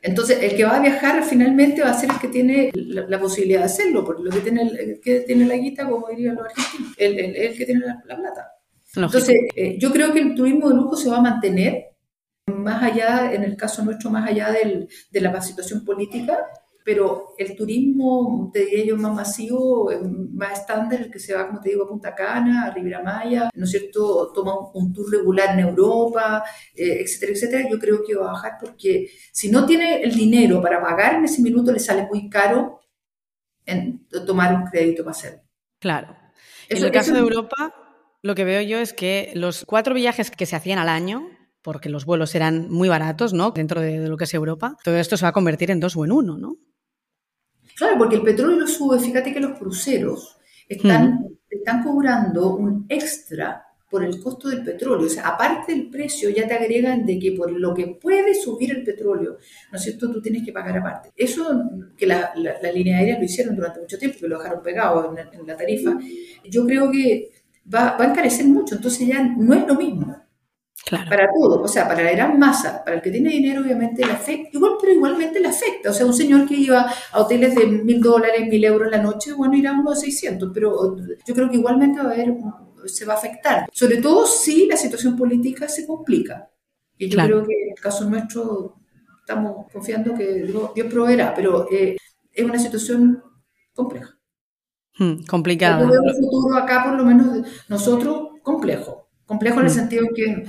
Entonces, 0.00 0.38
el 0.42 0.56
que 0.56 0.64
va 0.64 0.76
a 0.76 0.80
viajar 0.80 1.24
finalmente 1.24 1.82
va 1.82 1.90
a 1.90 1.94
ser 1.94 2.10
el 2.10 2.18
que 2.20 2.28
tiene 2.28 2.70
la, 2.74 3.18
posibilidad 3.18 3.60
de 3.60 3.66
hacerlo, 3.66 4.04
porque 4.04 4.22
lo 4.22 4.30
que 4.30 4.40
tiene, 4.40 4.62
el, 4.62 5.00
que 5.02 5.20
tiene 5.20 5.44
la 5.44 5.56
guita, 5.56 5.88
como 5.88 6.08
dirían 6.08 6.36
los 6.36 6.44
argentinos, 6.44 6.94
el, 6.96 7.18
el, 7.18 7.56
que 7.56 7.64
tiene 7.64 7.84
la, 7.84 8.00
plata. 8.16 8.52
Entonces, 8.94 9.36
eh, 9.56 9.76
yo 9.78 9.92
creo 9.92 10.12
que 10.12 10.20
el 10.20 10.34
turismo 10.34 10.68
de 10.68 10.76
lujo 10.76 10.96
se 10.96 11.10
va 11.10 11.18
a 11.18 11.22
mantener, 11.22 11.87
más 12.48 12.82
allá, 12.82 13.32
en 13.32 13.44
el 13.44 13.56
caso 13.56 13.84
nuestro, 13.84 14.10
más 14.10 14.28
allá 14.28 14.50
del, 14.50 14.88
de 15.10 15.20
la 15.20 15.40
situación 15.40 15.84
política, 15.84 16.38
pero 16.88 17.34
el 17.36 17.54
turismo, 17.54 18.50
te 18.50 18.64
diría 18.64 18.86
yo, 18.86 18.96
más 18.96 19.14
masivo, 19.14 19.90
más 20.32 20.60
estándar, 20.60 21.02
el 21.02 21.10
que 21.10 21.18
se 21.18 21.34
va, 21.34 21.46
como 21.46 21.60
te 21.60 21.68
digo, 21.68 21.84
a 21.84 21.88
Punta 21.88 22.14
Cana, 22.14 22.64
a 22.64 22.70
Riviera 22.70 23.02
Maya, 23.02 23.50
¿no 23.52 23.64
es 23.64 23.70
cierto?, 23.72 24.32
toma 24.32 24.54
un, 24.72 24.90
tour 24.94 25.10
regular 25.10 25.50
en 25.52 25.66
Europa, 25.66 26.42
eh, 26.74 27.02
etcétera, 27.02 27.32
etcétera, 27.32 27.68
yo 27.70 27.78
creo 27.78 28.02
que 28.02 28.14
va 28.14 28.30
a 28.30 28.32
bajar 28.32 28.52
porque 28.58 29.10
si 29.30 29.50
no 29.50 29.66
tiene 29.66 30.02
el 30.02 30.14
dinero 30.14 30.62
para 30.62 30.80
pagar 30.80 31.16
en 31.16 31.26
ese 31.26 31.42
minuto, 31.42 31.72
le 31.72 31.78
sale 31.78 32.06
muy 32.10 32.30
caro 32.30 32.80
en 33.66 34.08
tomar 34.26 34.54
un 34.54 34.64
crédito 34.64 35.04
para 35.04 35.10
hacerlo. 35.10 35.42
Claro. 35.80 36.16
en 36.70 36.82
el 36.82 36.90
caso 36.90 37.12
de 37.12 37.20
Europa, 37.20 37.74
lo 38.22 38.34
que 38.34 38.44
veo 38.44 38.62
yo 38.62 38.78
es 38.78 38.94
que 38.94 39.30
los 39.34 39.66
cuatro 39.66 39.92
viajes 39.92 40.30
que 40.30 40.46
se 40.46 40.56
hacían 40.56 40.78
al 40.78 40.88
año, 40.88 41.28
porque 41.62 41.88
los 41.88 42.04
vuelos 42.04 42.34
eran 42.34 42.70
muy 42.70 42.88
baratos, 42.88 43.32
¿no? 43.32 43.50
Dentro 43.50 43.80
de, 43.80 44.08
lo 44.08 44.16
que 44.16 44.24
es 44.24 44.34
Europa. 44.34 44.76
Todo 44.84 44.96
esto 44.96 45.16
se 45.16 45.24
va 45.24 45.30
a 45.30 45.32
convertir 45.32 45.70
en 45.70 45.80
dos 45.80 45.96
o 45.96 46.04
en 46.04 46.12
uno, 46.12 46.38
¿no? 46.38 46.56
Claro, 47.76 47.98
porque 47.98 48.16
el 48.16 48.22
petróleo 48.22 48.66
sube. 48.66 48.98
Fíjate 48.98 49.32
que 49.32 49.40
los 49.40 49.58
cruceros 49.58 50.38
están, 50.68 51.26
están 51.50 51.82
cobrando 51.82 52.56
un 52.56 52.86
extra 52.88 53.64
por 53.90 54.04
el 54.04 54.20
costo 54.20 54.48
del 54.48 54.62
petróleo. 54.62 55.06
O 55.06 55.10
sea, 55.10 55.28
aparte 55.28 55.72
del 55.72 55.88
precio, 55.88 56.28
ya 56.30 56.46
te 56.46 56.54
agregan 56.54 57.06
de 57.06 57.18
que 57.18 57.32
por 57.32 57.50
lo 57.50 57.74
que 57.74 57.98
puede 58.00 58.34
subir 58.34 58.70
el 58.70 58.84
petróleo, 58.84 59.38
¿no 59.72 59.78
es 59.78 59.82
cierto?, 59.82 60.10
tú 60.10 60.20
tienes 60.20 60.44
que 60.44 60.52
pagar 60.52 60.78
aparte. 60.78 61.10
Eso 61.16 61.62
que 61.96 62.06
la, 62.06 62.32
la, 62.36 62.72
línea 62.72 62.98
aérea 62.98 63.18
lo 63.18 63.24
hicieron 63.24 63.56
durante 63.56 63.80
mucho 63.80 63.98
tiempo, 63.98 64.18
que 64.20 64.28
lo 64.28 64.38
dejaron 64.38 64.62
pegado 64.62 65.14
en, 65.16 65.46
la 65.46 65.56
tarifa, 65.56 65.98
yo 66.44 66.66
creo 66.66 66.90
que 66.90 67.30
va, 67.72 67.96
va, 67.96 68.04
a 68.04 68.10
encarecer 68.10 68.46
mucho. 68.46 68.74
Entonces 68.74 69.06
ya 69.06 69.22
no 69.22 69.54
es 69.54 69.66
lo 69.66 69.74
mismo. 69.74 70.27
Para 70.90 71.28
todo, 71.32 71.62
o 71.62 71.68
sea, 71.68 71.86
para 71.86 72.02
la 72.02 72.12
gran 72.12 72.38
masa, 72.38 72.82
para 72.84 72.96
el 72.96 73.02
que 73.02 73.10
tiene 73.10 73.30
dinero 73.30 73.62
obviamente 73.62 74.04
le 74.04 74.12
afecta, 74.12 74.50
igual, 74.52 74.72
pero 74.80 74.92
igualmente 74.92 75.40
le 75.40 75.48
afecta. 75.48 75.90
O 75.90 75.92
sea, 75.92 76.06
un 76.06 76.14
señor 76.14 76.46
que 76.46 76.54
iba 76.54 76.90
a 77.12 77.20
hoteles 77.20 77.54
de 77.54 77.66
mil 77.66 78.00
dólares, 78.00 78.48
mil 78.48 78.64
euros 78.64 78.90
la 78.90 79.02
noche, 79.02 79.32
bueno, 79.32 79.56
irá 79.56 79.70
a 79.70 79.80
uno 79.80 79.90
de 79.90 79.96
600, 79.96 80.50
pero 80.52 80.96
yo 81.26 81.34
creo 81.34 81.50
que 81.50 81.56
igualmente 81.56 82.00
va 82.00 82.10
a 82.10 82.12
haber, 82.12 82.34
se 82.86 83.04
va 83.04 83.14
a 83.14 83.16
afectar. 83.16 83.68
Sobre 83.72 83.98
todo 83.98 84.26
si 84.26 84.66
la 84.66 84.76
situación 84.76 85.16
política 85.16 85.68
se 85.68 85.86
complica. 85.86 86.50
Y 86.96 87.08
yo 87.08 87.18
creo 87.22 87.46
que 87.46 87.52
en 87.52 87.70
el 87.70 87.80
caso 87.80 88.08
nuestro 88.08 88.76
estamos 89.20 89.70
confiando 89.70 90.14
que 90.14 90.44
Dios, 90.74 90.86
proveerá, 90.88 91.34
pero 91.34 91.70
eh, 91.70 91.96
es 92.32 92.44
una 92.44 92.58
situación 92.58 93.22
compleja. 93.74 94.16
Hmm, 94.98 95.22
complicada. 95.28 95.82
Yo 95.82 95.88
veo 95.90 96.02
el 96.02 96.14
futuro 96.14 96.56
acá, 96.56 96.84
por 96.84 96.94
lo 96.94 97.04
menos 97.04 97.46
nosotros, 97.68 98.30
complejo. 98.42 99.08
Complejo 99.26 99.60
en 99.60 99.66
el 99.66 99.72
hmm. 99.72 99.74
sentido 99.74 100.06
que 100.14 100.44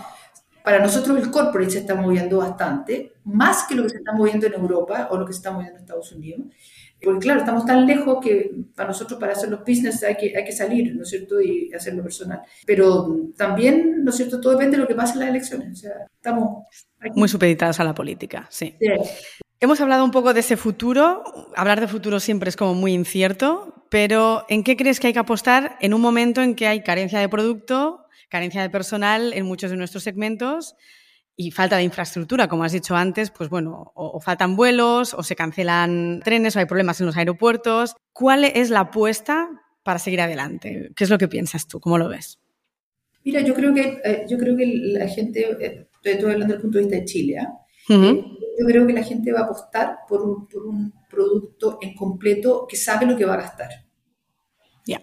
para 0.70 0.84
nosotros 0.84 1.18
el 1.18 1.32
corporate 1.32 1.72
se 1.72 1.80
está 1.80 1.96
moviendo 1.96 2.38
bastante, 2.38 3.14
más 3.24 3.64
que 3.68 3.74
lo 3.74 3.82
que 3.82 3.90
se 3.90 3.98
está 3.98 4.14
moviendo 4.14 4.46
en 4.46 4.54
Europa 4.54 5.08
o 5.10 5.18
lo 5.18 5.26
que 5.26 5.34
se 5.34 5.38
está 5.38 5.50
moviendo 5.50 5.78
en 5.78 5.82
Estados 5.82 6.12
Unidos. 6.12 6.42
Porque 7.04 7.22
claro, 7.22 7.40
estamos 7.40 7.66
tan 7.66 7.88
lejos 7.88 8.20
que 8.24 8.52
para 8.76 8.90
nosotros 8.90 9.20
para 9.20 9.32
hacer 9.32 9.50
los 9.50 9.62
business 9.62 10.04
hay 10.04 10.16
que, 10.16 10.38
hay 10.38 10.46
que 10.46 10.52
salir, 10.52 10.96
¿no 10.96 11.02
es 11.02 11.10
cierto? 11.10 11.42
Y 11.42 11.74
hacerlo 11.74 12.04
personal. 12.04 12.42
Pero 12.68 13.32
también, 13.36 14.04
¿no 14.04 14.12
es 14.12 14.18
cierto? 14.18 14.40
Todo 14.40 14.54
depende 14.54 14.78
de 14.78 14.84
lo 14.84 14.88
que 14.88 14.94
pase 14.94 15.14
en 15.14 15.22
las 15.22 15.30
elecciones. 15.30 15.72
O 15.72 15.76
sea, 15.76 16.06
estamos... 16.14 16.66
Muy 17.16 17.28
supeditados 17.28 17.80
a 17.80 17.84
la 17.84 17.96
política, 17.96 18.46
sí. 18.52 18.76
Hemos 19.62 19.82
hablado 19.82 20.06
un 20.06 20.12
poco 20.12 20.34
de 20.34 20.40
ese 20.40 20.56
futuro. 20.56 21.22
Hablar 21.54 21.82
de 21.82 21.90
futuro 21.90 22.22
siempre 22.22 22.48
es 22.48 22.56
como 22.56 22.74
muy 22.76 22.94
incierto, 22.94 23.86
pero 23.90 24.46
¿en 24.48 24.64
qué 24.64 24.78
crees 24.78 25.02
que 25.02 25.08
hay 25.08 25.14
que 25.14 25.20
apostar 25.20 25.76
en 25.82 25.94
un 25.94 26.00
momento 26.00 26.42
en 26.42 26.56
que 26.56 26.66
hay 26.66 26.82
carencia 26.82 27.20
de 27.20 27.28
producto, 27.28 28.06
carencia 28.30 28.62
de 28.62 28.70
personal 28.70 29.34
en 29.34 29.46
muchos 29.46 29.70
de 29.70 29.76
nuestros 29.76 30.04
segmentos 30.04 30.76
y 31.36 31.52
falta 31.52 31.76
de 31.76 31.84
infraestructura, 31.84 32.48
como 32.48 32.64
has 32.64 32.72
dicho 32.72 32.96
antes, 32.96 33.32
pues 33.32 33.50
bueno, 33.50 33.92
o, 33.96 34.20
faltan 34.22 34.56
vuelos, 34.56 35.14
o 35.14 35.24
se 35.24 35.36
cancelan 35.36 36.22
trenes, 36.24 36.56
o 36.56 36.60
hay 36.60 36.66
problemas 36.66 37.00
en 37.02 37.08
los 37.08 37.18
aeropuertos. 37.18 37.96
¿Cuál 38.14 38.46
es 38.46 38.70
la 38.70 38.82
apuesta 38.82 39.50
para 39.84 40.00
seguir 40.00 40.22
adelante? 40.22 40.92
¿Qué 40.96 41.04
es 41.04 41.10
lo 41.10 41.18
que 41.18 41.28
piensas 41.28 41.68
tú? 41.68 41.82
¿Cómo 41.82 41.98
lo 41.98 42.08
ves? 42.08 42.40
Mira, 43.26 43.42
yo 43.42 43.54
creo 43.54 43.74
que, 43.74 44.00
eh, 44.06 44.26
yo 44.30 44.38
creo 44.38 44.56
que 44.56 44.66
la 44.66 45.08
gente, 45.08 45.42
eh, 45.60 45.88
estoy 46.04 46.32
hablando 46.32 46.46
desde 46.46 46.56
el 46.56 46.62
punto 46.62 46.78
de 46.78 46.84
vista 46.86 46.98
de 46.98 47.06
Chile, 47.06 47.38
eh, 47.90 48.26
yo 48.60 48.66
creo 48.66 48.88
que 48.88 48.94
la 48.94 49.04
gente 49.04 49.32
va 49.32 49.42
a 49.42 49.44
apostar 49.44 50.00
por 50.08 50.22
un, 50.22 50.48
por 50.48 50.66
un 50.66 50.94
producto 51.10 51.80
en 51.82 51.96
completo 51.96 52.66
que 52.68 52.78
sabe 52.78 53.06
lo 53.06 53.18
que 53.18 53.26
va 53.26 53.34
a 53.34 53.42
gastar. 53.42 53.70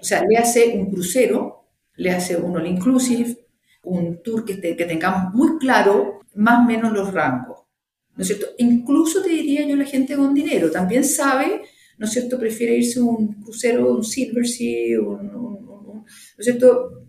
O 0.00 0.04
sea, 0.04 0.24
le 0.28 0.36
hace 0.36 0.76
un 0.76 0.90
crucero 0.90 1.56
le 1.96 2.10
hace 2.10 2.36
un 2.36 2.56
all 2.56 2.66
inclusive, 2.66 3.46
un 3.84 4.22
tour 4.22 4.44
que, 4.44 4.60
que 4.60 4.84
tengamos 4.84 5.34
muy 5.34 5.58
claro 5.58 6.20
más 6.34 6.60
o 6.60 6.68
menos 6.68 6.92
los 6.92 7.12
rangos. 7.12 7.62
¿No 8.14 8.22
es 8.22 8.28
cierto? 8.28 8.46
Incluso 8.58 9.22
te 9.22 9.28
diría 9.28 9.66
yo 9.66 9.76
la 9.76 9.84
gente 9.84 10.16
con 10.16 10.32
dinero 10.32 10.70
también 10.70 11.04
sabe, 11.04 11.62
¿no 11.98 12.06
es 12.06 12.12
cierto? 12.12 12.38
Prefiere 12.38 12.76
irse 12.76 13.00
un 13.00 13.34
crucero, 13.42 13.94
un 13.94 14.04
Silver 14.04 14.46
Sea, 14.46 15.00
un, 15.00 15.26
¿no 15.26 16.04
es 16.38 16.44
cierto? 16.44 17.06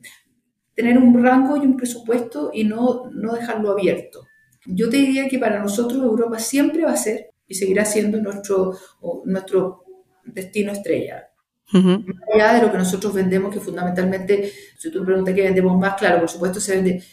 Tener 0.75 0.97
un 0.97 1.23
rango 1.23 1.57
y 1.57 1.61
un 1.61 1.77
presupuesto 1.77 2.51
y 2.53 2.63
no, 2.63 3.09
no 3.11 3.33
dejarlo 3.33 3.71
abierto. 3.71 4.26
Yo 4.67 4.89
te 4.89 4.97
diría 4.97 5.27
que 5.27 5.39
para 5.39 5.59
nosotros 5.59 6.03
Europa 6.03 6.39
siempre 6.39 6.83
va 6.83 6.91
a 6.91 6.97
ser 6.97 7.31
y 7.47 7.55
seguirá 7.55 7.85
siendo 7.85 8.19
nuestro, 8.19 8.77
nuestro 9.25 9.85
destino 10.25 10.71
estrella. 10.71 11.29
Más 11.71 11.99
allá 12.33 12.53
de 12.53 12.61
lo 12.61 12.71
que 12.71 12.77
nosotros 12.77 13.13
vendemos, 13.13 13.53
que 13.53 13.59
fundamentalmente, 13.59 14.51
si 14.77 14.89
tú 14.89 14.99
me 14.99 15.05
preguntas 15.05 15.33
qué 15.33 15.43
vendemos 15.43 15.77
más, 15.77 15.95
claro, 15.95 16.19
por 16.19 16.29
supuesto 16.29 16.59
se 16.61 16.75
vende, 16.75 17.03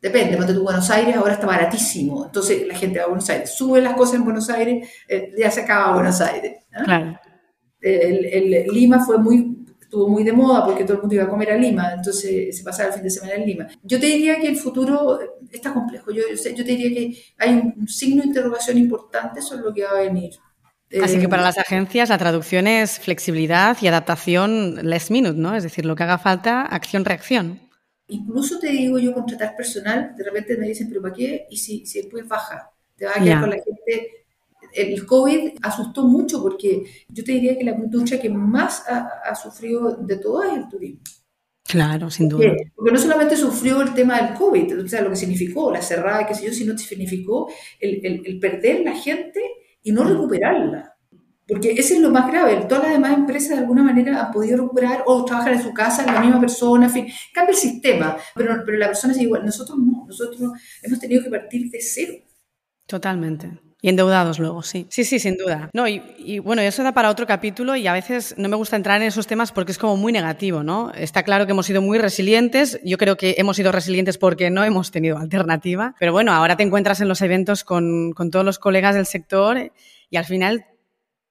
depende, 0.00 0.36
cuando 0.36 0.54
tú 0.54 0.62
Buenos 0.62 0.90
Aires 0.90 1.16
ahora 1.16 1.34
está 1.34 1.46
baratísimo, 1.46 2.26
entonces 2.26 2.66
la 2.66 2.74
gente 2.74 2.98
va 2.98 3.06
a 3.06 3.08
Buenos 3.08 3.28
Aires, 3.30 3.50
sube 3.50 3.80
las 3.80 3.94
cosas 3.94 4.16
en 4.16 4.24
Buenos 4.24 4.50
Aires, 4.50 4.88
eh, 5.08 5.32
ya 5.38 5.50
se 5.50 5.62
acaba 5.62 5.94
Buenos 5.94 6.20
Aires. 6.20 6.64
Claro. 6.84 7.18
El, 7.80 8.66
Lima 8.72 9.04
fue 9.04 9.18
muy, 9.18 9.63
estuvo 9.94 10.08
muy 10.08 10.24
de 10.24 10.32
moda 10.32 10.64
porque 10.64 10.82
todo 10.82 10.94
el 10.94 11.00
mundo 11.02 11.14
iba 11.14 11.24
a 11.24 11.28
comer 11.28 11.52
a 11.52 11.56
Lima, 11.56 11.92
entonces 11.94 12.56
se 12.56 12.64
pasaba 12.64 12.88
el 12.88 12.94
fin 12.94 13.02
de 13.04 13.10
semana 13.10 13.34
en 13.34 13.46
Lima. 13.46 13.68
Yo 13.82 14.00
te 14.00 14.06
diría 14.06 14.40
que 14.40 14.48
el 14.48 14.56
futuro 14.56 15.20
está 15.52 15.72
complejo, 15.72 16.10
yo, 16.10 16.22
yo, 16.34 16.64
te 16.64 16.64
diría 16.64 16.90
que 16.90 17.16
hay 17.38 17.50
un 17.76 17.86
signo 17.86 18.22
de 18.22 18.28
interrogación 18.28 18.76
importante 18.76 19.40
sobre 19.40 19.62
lo 19.62 19.72
que 19.72 19.84
va 19.84 19.90
a 19.90 20.02
venir. 20.02 20.32
Así 21.02 21.18
que 21.18 21.28
para 21.28 21.42
las 21.42 21.58
agencias 21.58 22.08
la 22.08 22.18
traducción 22.18 22.66
es 22.66 22.98
flexibilidad 22.98 23.76
y 23.80 23.86
adaptación 23.86 24.88
less 24.88 25.10
minute, 25.10 25.38
¿no? 25.38 25.54
Es 25.54 25.62
decir, 25.62 25.86
lo 25.86 25.96
que 25.96 26.02
haga 26.02 26.18
falta, 26.18 26.62
acción-reacción. 26.62 27.60
Incluso 28.08 28.58
te 28.58 28.68
digo 28.68 28.98
yo 28.98 29.14
contratar 29.14 29.56
personal, 29.56 30.14
de 30.16 30.24
repente 30.24 30.56
me 30.56 30.68
dicen, 30.68 30.88
pero 30.88 31.02
¿para 31.02 31.14
qué? 31.14 31.46
Y 31.50 31.56
si, 31.56 31.86
si 31.86 32.02
después 32.02 32.28
baja, 32.28 32.70
te 32.96 33.06
va 33.06 33.12
a 33.16 33.22
quedar 33.22 33.40
con 33.40 33.50
la 33.50 33.56
gente. 33.56 34.23
El 34.74 35.06
COVID 35.06 35.52
asustó 35.62 36.06
mucho 36.06 36.42
porque 36.42 36.84
yo 37.08 37.24
te 37.24 37.32
diría 37.32 37.56
que 37.56 37.64
la 37.64 37.72
industria 37.72 38.20
que 38.20 38.28
más 38.28 38.84
ha, 38.88 39.34
sufrido 39.34 39.96
de 39.96 40.16
todo 40.16 40.42
es 40.42 40.54
el 40.54 40.68
turismo. 40.68 41.00
Claro, 41.66 42.10
sin 42.10 42.28
duda. 42.28 42.50
Porque 42.74 42.92
no 42.92 42.98
solamente 42.98 43.36
sufrió 43.36 43.80
el 43.80 43.94
tema 43.94 44.20
del 44.20 44.34
COVID, 44.34 44.84
o 44.84 44.88
sea, 44.88 45.00
lo 45.00 45.10
que 45.10 45.16
significó, 45.16 45.72
la 45.72 45.80
cerrada, 45.80 46.26
qué 46.26 46.34
sé 46.34 46.46
yo, 46.46 46.52
sino 46.52 46.76
significó 46.76 47.50
el, 47.80 48.04
el, 48.04 48.22
el 48.26 48.38
perder 48.38 48.80
la 48.84 48.94
gente 48.94 49.40
y 49.82 49.92
no 49.92 50.04
recuperarla. 50.04 50.94
Porque 51.46 51.72
ese 51.72 51.94
es 51.94 52.00
lo 52.00 52.10
más 52.10 52.30
grave. 52.30 52.64
Todas 52.68 52.84
las 52.84 52.92
demás 52.92 53.12
empresas 53.12 53.50
de 53.50 53.58
alguna 53.58 53.82
manera 53.82 54.24
han 54.24 54.32
podido 54.32 54.56
recuperar 54.56 55.04
o 55.06 55.24
trabajan 55.24 55.54
en 55.54 55.62
su 55.62 55.74
casa, 55.74 56.06
la 56.10 56.20
misma 56.20 56.40
persona, 56.40 56.86
en 56.86 56.92
fin, 56.92 57.06
cambia 57.34 57.52
el 57.52 57.58
sistema, 57.58 58.16
pero, 58.34 58.62
pero 58.64 58.78
la 58.78 58.86
persona 58.86 59.12
es 59.12 59.20
igual. 59.20 59.44
Nosotros 59.44 59.78
no, 59.78 60.06
nosotros 60.06 60.52
hemos 60.82 60.98
tenido 60.98 61.22
que 61.22 61.30
partir 61.30 61.70
de 61.70 61.80
cero. 61.80 62.14
Totalmente. 62.86 63.60
Y 63.84 63.90
endeudados 63.90 64.38
luego, 64.38 64.62
sí. 64.62 64.86
Sí, 64.88 65.04
sí, 65.04 65.18
sin 65.18 65.36
duda. 65.36 65.68
No, 65.74 65.86
y, 65.86 66.38
bueno, 66.38 66.62
eso 66.62 66.82
da 66.82 66.92
para 66.92 67.10
otro 67.10 67.26
capítulo 67.26 67.76
y 67.76 67.86
a 67.86 67.92
veces 67.92 68.34
no 68.38 68.48
me 68.48 68.56
gusta 68.56 68.76
entrar 68.76 69.02
en 69.02 69.08
esos 69.08 69.26
temas 69.26 69.52
porque 69.52 69.72
es 69.72 69.78
como 69.78 69.98
muy 69.98 70.10
negativo, 70.10 70.62
¿no? 70.62 70.90
Está 70.94 71.22
claro 71.22 71.44
que 71.44 71.52
hemos 71.52 71.66
sido 71.66 71.82
muy 71.82 71.98
resilientes. 71.98 72.80
Yo 72.82 72.96
creo 72.96 73.18
que 73.18 73.34
hemos 73.36 73.56
sido 73.56 73.72
resilientes 73.72 74.16
porque 74.16 74.48
no 74.48 74.64
hemos 74.64 74.90
tenido 74.90 75.18
alternativa. 75.18 75.94
Pero 75.98 76.12
bueno, 76.12 76.32
ahora 76.32 76.56
te 76.56 76.62
encuentras 76.62 77.02
en 77.02 77.08
los 77.08 77.20
eventos 77.20 77.62
con, 77.62 78.12
con 78.12 78.30
todos 78.30 78.46
los 78.46 78.58
colegas 78.58 78.94
del 78.94 79.04
sector 79.04 79.70
y 80.08 80.16
al 80.16 80.24
final 80.24 80.64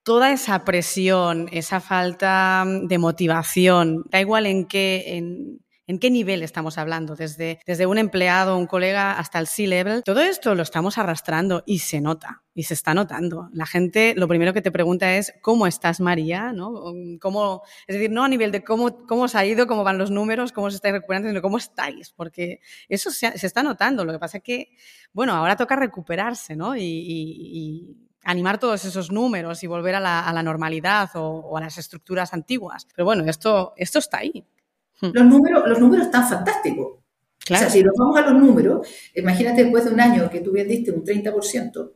toda 0.03 0.31
esa 0.31 0.63
presión, 0.63 1.49
esa 1.51 1.79
falta 1.79 2.65
de 2.67 2.97
motivación, 2.99 4.03
da 4.11 4.21
igual 4.21 4.45
en 4.45 4.65
qué, 4.65 5.05
en, 5.07 5.62
¿En 5.85 5.99
qué 5.99 6.09
nivel 6.09 6.43
estamos 6.43 6.77
hablando? 6.77 7.15
Desde, 7.15 7.59
desde 7.65 7.85
un 7.85 7.97
empleado, 7.97 8.57
un 8.57 8.67
colega, 8.67 9.19
hasta 9.19 9.37
el 9.39 9.47
C-level. 9.47 10.03
Todo 10.03 10.21
esto 10.21 10.55
lo 10.55 10.63
estamos 10.63 10.97
arrastrando 10.97 11.63
y 11.65 11.79
se 11.79 11.99
nota, 11.99 12.43
y 12.53 12.63
se 12.63 12.73
está 12.73 12.93
notando. 12.93 13.49
La 13.51 13.65
gente 13.65 14.13
lo 14.15 14.29
primero 14.29 14.53
que 14.53 14.61
te 14.61 14.71
pregunta 14.71 15.17
es, 15.17 15.33
¿cómo 15.41 15.67
estás, 15.67 15.99
María? 15.99 16.53
¿No? 16.53 16.93
¿Cómo, 17.19 17.63
es 17.85 17.95
decir, 17.97 18.11
no 18.11 18.23
a 18.23 18.29
nivel 18.29 18.53
de 18.53 18.63
cómo, 18.63 19.05
cómo 19.05 19.23
os 19.23 19.35
ha 19.35 19.45
ido, 19.45 19.67
cómo 19.67 19.83
van 19.83 19.97
los 19.97 20.09
números, 20.09 20.53
cómo 20.53 20.69
se 20.69 20.77
estáis 20.77 20.93
recuperando, 20.93 21.27
sino 21.27 21.41
cómo 21.41 21.57
estáis, 21.57 22.11
porque 22.11 22.61
eso 22.87 23.11
se, 23.11 23.33
está 23.45 23.61
notando. 23.61 24.05
Lo 24.05 24.13
que 24.13 24.19
pasa 24.19 24.37
es 24.37 24.43
que, 24.43 24.69
bueno, 25.11 25.33
ahora 25.33 25.57
toca 25.57 25.75
recuperarse, 25.75 26.55
¿no? 26.55 26.77
y, 26.77 27.97
animar 28.25 28.57
todos 28.57 28.85
esos 28.85 29.11
números 29.11 29.63
y 29.63 29.67
volver 29.67 29.95
a 29.95 29.99
la, 29.99 30.21
a 30.21 30.31
la 30.31 30.41
normalidad 30.43 31.09
o, 31.15 31.23
o, 31.23 31.57
a 31.57 31.59
las 31.59 31.77
estructuras 31.77 32.33
antiguas. 32.33 32.87
Pero 32.95 33.03
bueno, 33.03 33.25
esto, 33.25 33.73
esto 33.75 33.99
está 33.99 34.19
ahí. 34.19 34.45
Hmm. 35.03 35.11
Los 35.11 35.25
números, 35.25 35.67
los 35.67 35.79
números 35.79 36.05
están 36.05 36.27
fantásticos. 36.27 36.87
O 36.87 37.01
sea, 37.45 37.69
si 37.69 37.83
nos 37.83 37.93
vamos 37.97 38.17
a 38.17 38.21
los 38.21 38.41
números, 38.41 38.87
imagínate 39.13 39.63
después 39.63 39.83
de 39.83 39.91
un 39.91 39.99
año 39.99 40.29
que 40.29 40.39
tú 40.39 40.53
vendiste 40.53 40.91
un 40.91 41.03
30%, 41.03 41.91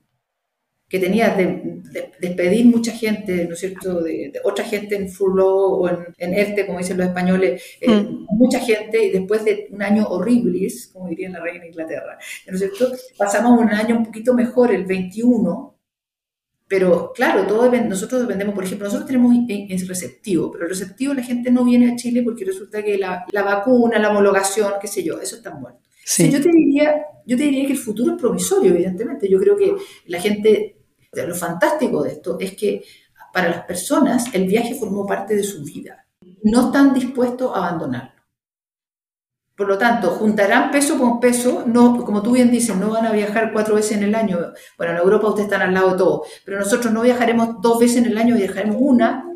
que 0.89 1.00
tenías 1.00 1.38
de, 1.38 1.82
despedir 2.20 2.65
mucha 2.65 2.91
gente, 2.91 3.46
¿no 3.46 3.54
es 3.54 3.60
cierto?, 3.60 4.02
de, 4.02 4.34
otra 4.43 4.65
gente 4.65 4.98
en 4.98 5.10
furlough 5.10 5.82
o 5.82 5.89
en, 5.89 6.00
en, 6.17 6.34
ERTE, 6.34 6.65
como 6.65 6.80
dicen 6.80 6.98
los 6.98 7.08
españoles, 7.08 7.62
eh, 7.80 7.89
hmm. 7.89 8.26
mucha 8.32 8.60
gente, 8.60 9.06
y 9.06 9.10
después 9.10 9.46
de 9.46 9.70
un 9.72 9.82
año 9.82 10.06
horrible, 10.08 10.67
como 10.91 11.08
diría 11.08 11.30
la 11.30 11.39
reina 11.39 11.62
de 11.62 11.67
Inglaterra, 11.67 12.17
¿no 12.48 12.54
es 12.54 12.60
cierto?, 12.60 12.91
pasamos 13.17 13.58
un 13.58 13.70
año 13.70 13.98
un 13.98 14.04
poquito 14.04 14.34
mejor, 14.34 14.74
el 14.74 14.86
21, 14.86 15.77
pero 16.67 17.13
claro, 17.13 17.47
todo 17.47 17.71
nosotros 17.71 18.21
dependemos, 18.21 18.53
por 18.53 18.65
ejemplo, 18.65 18.88
nosotros 18.88 19.08
tenemos 19.08 19.34
es 19.47 19.88
receptivo, 19.88 20.51
pero 20.51 20.65
el 20.65 20.69
receptivo 20.69 21.13
la 21.13 21.23
gente 21.23 21.49
no 21.49 21.63
viene 21.63 21.91
a 21.91 21.95
Chile 21.95 22.23
porque 22.23 22.43
resulta 22.43 22.84
que 22.84 22.97
la, 22.97 23.25
la 23.32 23.43
vacuna, 23.43 23.99
la 23.99 24.10
homologación, 24.10 24.73
qué 24.82 24.88
sé 24.88 25.03
yo, 25.03 25.19
eso 25.21 25.38
está 25.38 25.51
muerto. 25.51 25.80
Sí. 26.03 26.30
yo, 26.30 26.41
te 26.41 26.49
diría, 26.49 27.06
yo 27.25 27.38
te 27.38 27.43
diría 27.43 27.65
que 27.65 27.73
el 27.73 27.77
futuro 27.77 28.13
es 28.13 28.21
provisorio, 28.21 28.71
evidentemente. 28.71 29.30
Yo 29.30 29.39
creo 29.39 29.56
que 29.56 29.75
la 30.08 30.19
gente, 30.21 30.77
lo 31.13 31.36
fantástico 31.36 32.03
de 32.03 32.12
esto 32.12 32.38
es 32.39 32.56
que 32.56 32.84
para 33.34 33.49
las 33.49 33.65
personas 33.65 34.34
el 34.34 34.45
viaje 34.45 34.75
formó 34.75 35.06
parte 35.06 35.36
de 35.36 35.43
su 35.43 35.63
vida. 35.63 36.06
No 36.43 36.67
están 36.67 36.93
dispuestos 36.93 37.51
a 37.53 37.67
abandonarlo. 37.67 38.16
Por 39.58 39.67
lo 39.67 39.76
tanto, 39.76 40.12
juntarán 40.12 40.70
peso 40.70 41.00
con 41.00 41.20
peso, 41.20 41.63
no, 41.65 42.06
como 42.06 42.22
tú 42.22 42.34
bien 42.34 42.52
dices, 42.52 42.76
no 42.78 42.91
van 42.91 43.08
a 43.08 43.12
viajar 43.12 43.52
cuatro 43.52 43.74
veces 43.74 43.98
en 43.98 44.04
el 44.04 44.13
año. 44.13 44.38
Bueno, 44.78 44.93
en 44.93 45.00
Europa 45.00 45.30
ustedes 45.30 45.48
están 45.48 45.63
al 45.63 45.74
lado 45.74 45.93
de 45.93 45.98
todo, 45.98 46.26
pero 46.46 46.60
nosotros 46.60 46.93
no 46.93 47.02
viajaremos 47.02 47.60
dos 47.60 47.80
veces 47.80 47.98
en 47.98 48.06
el 48.06 48.17
año, 48.20 48.36
viajaremos 48.36 48.78
una, 48.80 49.28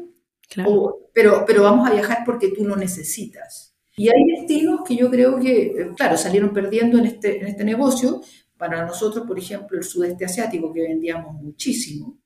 pero, 1.12 1.44
pero 1.48 1.64
vamos 1.64 1.90
a 1.90 1.94
viajar 1.94 2.20
porque 2.24 2.50
tú 2.50 2.64
lo 2.66 2.76
necesitas. 2.76 3.76
Y 3.98 4.10
hay 4.10 4.24
destinos 4.38 4.82
que 4.88 4.96
yo 4.96 5.10
creo 5.10 5.40
que, 5.40 5.64
eh, 5.64 5.92
claro, 5.98 6.16
salieron 6.16 6.54
perdiendo 6.54 7.00
en 7.00 7.08
este, 7.08 7.42
en 7.42 7.48
este 7.48 7.64
negocio. 7.64 8.22
Para 8.58 8.86
nosotros, 8.86 9.26
por 9.26 9.40
ejemplo, 9.40 9.76
el 9.76 9.84
sudeste 9.84 10.26
asiático, 10.26 10.72
que 10.72 10.84
vendíamos 10.84 11.34
muchísimo, 11.34 12.20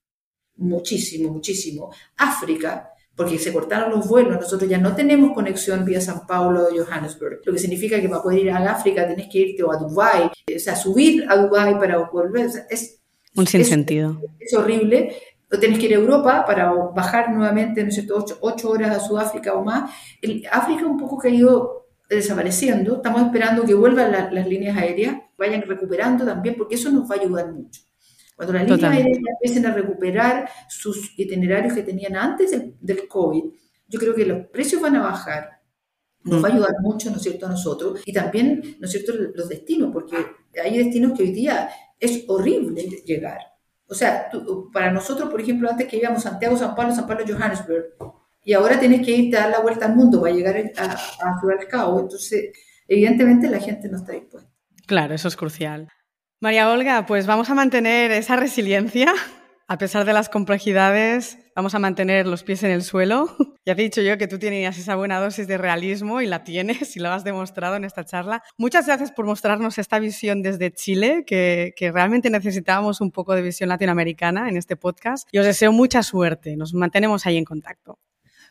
muchísimo, 0.57 1.31
muchísimo. 1.31 1.93
África, 2.17 2.89
porque 3.15 3.39
se 3.39 3.53
cortaron 3.53 3.91
los 3.91 4.07
vuelos, 4.07 4.39
nosotros 4.39 4.69
ya 4.69 4.77
no 4.77 4.95
tenemos 4.95 5.33
conexión 5.33 5.85
vía 5.85 6.01
San 6.01 6.27
Paulo 6.27 6.67
o 6.67 6.69
Johannesburg, 6.75 7.39
lo 7.45 7.53
que 7.53 7.59
significa 7.59 8.01
que 8.01 8.09
para 8.09 8.21
poder 8.21 8.39
ir 8.39 8.51
a 8.51 8.71
África 8.71 9.07
tenés 9.07 9.27
que 9.31 9.39
irte 9.39 9.63
o 9.63 9.71
a 9.71 9.77
Dubái, 9.77 10.23
o 10.23 10.59
sea, 10.59 10.75
subir 10.75 11.25
a 11.29 11.37
Dubái 11.37 11.75
para 11.75 11.97
volver, 11.97 12.49
es 12.69 12.99
un 13.35 13.47
sinsentido. 13.47 14.21
Es, 14.39 14.51
es 14.51 14.57
horrible. 14.57 15.15
O 15.51 15.59
tenés 15.59 15.77
que 15.77 15.85
ir 15.85 15.93
a 15.93 15.97
Europa 15.97 16.43
para 16.45 16.71
bajar 16.71 17.31
nuevamente, 17.31 17.83
no 17.83 17.91
sé, 17.91 18.07
ocho, 18.11 18.37
ocho 18.41 18.69
horas 18.69 18.95
a 18.95 18.99
Sudáfrica 18.99 19.53
o 19.53 19.63
más. 19.63 19.91
El, 20.21 20.43
África 20.51 20.85
un 20.85 20.97
poco 20.97 21.19
que 21.19 21.27
ha 21.27 21.31
ido 21.31 21.87
desapareciendo. 22.09 22.95
Estamos 22.95 23.21
esperando 23.21 23.63
que 23.63 23.73
vuelvan 23.73 24.11
las 24.11 24.47
líneas 24.47 24.77
aéreas, 24.77 25.17
vayan 25.37 25.61
recuperando 25.61 26.25
también, 26.25 26.55
porque 26.57 26.75
eso 26.75 26.89
nos 26.91 27.09
va 27.09 27.15
a 27.15 27.19
ayudar 27.19 27.51
mucho. 27.51 27.81
Cuando 28.35 28.53
las 28.53 28.69
líneas 28.69 28.91
aéreas 28.91 29.17
empiecen 29.17 29.65
a 29.65 29.73
recuperar 29.73 30.49
sus 30.67 31.17
itinerarios 31.17 31.73
que 31.73 31.83
tenían 31.83 32.17
antes 32.17 32.51
del, 32.51 32.75
del, 32.81 33.07
COVID, 33.07 33.43
yo 33.87 33.99
creo 33.99 34.13
que 34.13 34.25
los 34.25 34.47
precios 34.47 34.81
van 34.81 34.97
a 34.97 35.03
bajar. 35.03 35.61
Nos 36.23 36.43
va 36.43 36.49
a 36.49 36.51
mm. 36.51 36.55
ayudar 36.55 36.75
mucho, 36.81 37.09
¿no 37.11 37.17
es 37.17 37.21
cierto?, 37.21 37.45
a 37.45 37.49
nosotros. 37.49 38.01
Y 38.05 38.11
también, 38.11 38.77
¿no 38.79 38.85
es 38.85 38.91
cierto?, 38.91 39.13
los 39.13 39.47
destinos, 39.47 39.91
porque 39.93 40.17
hay 40.61 40.77
destinos 40.77 41.13
que 41.15 41.23
hoy 41.23 41.31
día 41.31 41.69
es 41.99 42.25
horrible 42.27 42.81
llegar. 43.05 43.39
O 43.87 43.93
sea, 43.93 44.29
para 44.73 44.91
nosotros, 44.91 45.29
por 45.29 45.39
ejemplo, 45.39 45.69
antes 45.69 45.87
que 45.87 45.97
íbamos 45.97 46.23
Santiago, 46.23 46.57
San 46.57 46.75
Pablo, 46.75 46.93
San 46.93 47.07
Pablo, 47.07 47.23
Johannesburg, 47.27 47.95
y 48.43 48.53
ahora 48.53 48.79
tienes 48.79 49.05
que 49.05 49.11
irte 49.11 49.37
a 49.37 49.41
dar 49.41 49.51
la 49.51 49.59
vuelta 49.59 49.85
al 49.85 49.95
mundo 49.95 50.19
para 50.19 50.33
llegar 50.33 50.55
a, 50.77 50.91
a 50.91 51.39
Ciudad 51.39 51.57
del 51.57 51.67
Cabo. 51.67 51.99
Entonces, 51.99 52.51
evidentemente 52.87 53.47
la 53.49 53.59
gente 53.59 53.87
no 53.87 53.97
está 53.97 54.13
dispuesta. 54.13 54.49
Claro, 54.87 55.13
eso 55.13 55.27
es 55.27 55.35
crucial. 55.35 55.89
María 56.45 56.69
Olga, 56.69 57.07
pues 57.07 57.25
vamos 57.25 57.49
a 57.49 57.55
mantener 57.55 58.11
esa 58.11 58.35
resiliencia 58.35 59.11
a 59.67 59.79
pesar 59.79 60.05
de 60.05 60.13
las 60.13 60.29
complejidades, 60.29 61.39
vamos 61.55 61.73
a 61.73 61.79
mantener 61.79 62.27
los 62.27 62.43
pies 62.43 62.61
en 62.61 62.69
el 62.69 62.83
suelo. 62.83 63.35
ya 63.65 63.73
he 63.73 63.75
dicho 63.75 63.99
yo 64.03 64.19
que 64.19 64.27
tú 64.27 64.37
tenías 64.37 64.77
esa 64.77 64.95
buena 64.95 65.19
dosis 65.19 65.47
de 65.47 65.57
realismo 65.57 66.21
y 66.21 66.27
la 66.27 66.43
tienes 66.43 66.95
y 66.95 66.99
lo 66.99 67.09
has 67.09 67.23
demostrado 67.23 67.77
en 67.77 67.83
esta 67.83 68.05
charla. 68.05 68.43
Muchas 68.59 68.85
gracias 68.85 69.11
por 69.11 69.25
mostrarnos 69.25 69.79
esta 69.79 69.97
visión 69.97 70.43
desde 70.43 70.71
Chile, 70.71 71.23
que, 71.25 71.73
que 71.75 71.91
realmente 71.91 72.29
necesitábamos 72.29 73.01
un 73.01 73.09
poco 73.09 73.33
de 73.33 73.41
visión 73.41 73.69
latinoamericana 73.69 74.47
en 74.47 74.55
este 74.55 74.75
podcast. 74.75 75.27
Y 75.31 75.39
os 75.39 75.45
deseo 75.47 75.71
mucha 75.71 76.03
suerte. 76.03 76.55
Nos 76.57 76.75
mantenemos 76.75 77.25
ahí 77.25 77.37
en 77.37 77.45
contacto. 77.45 77.97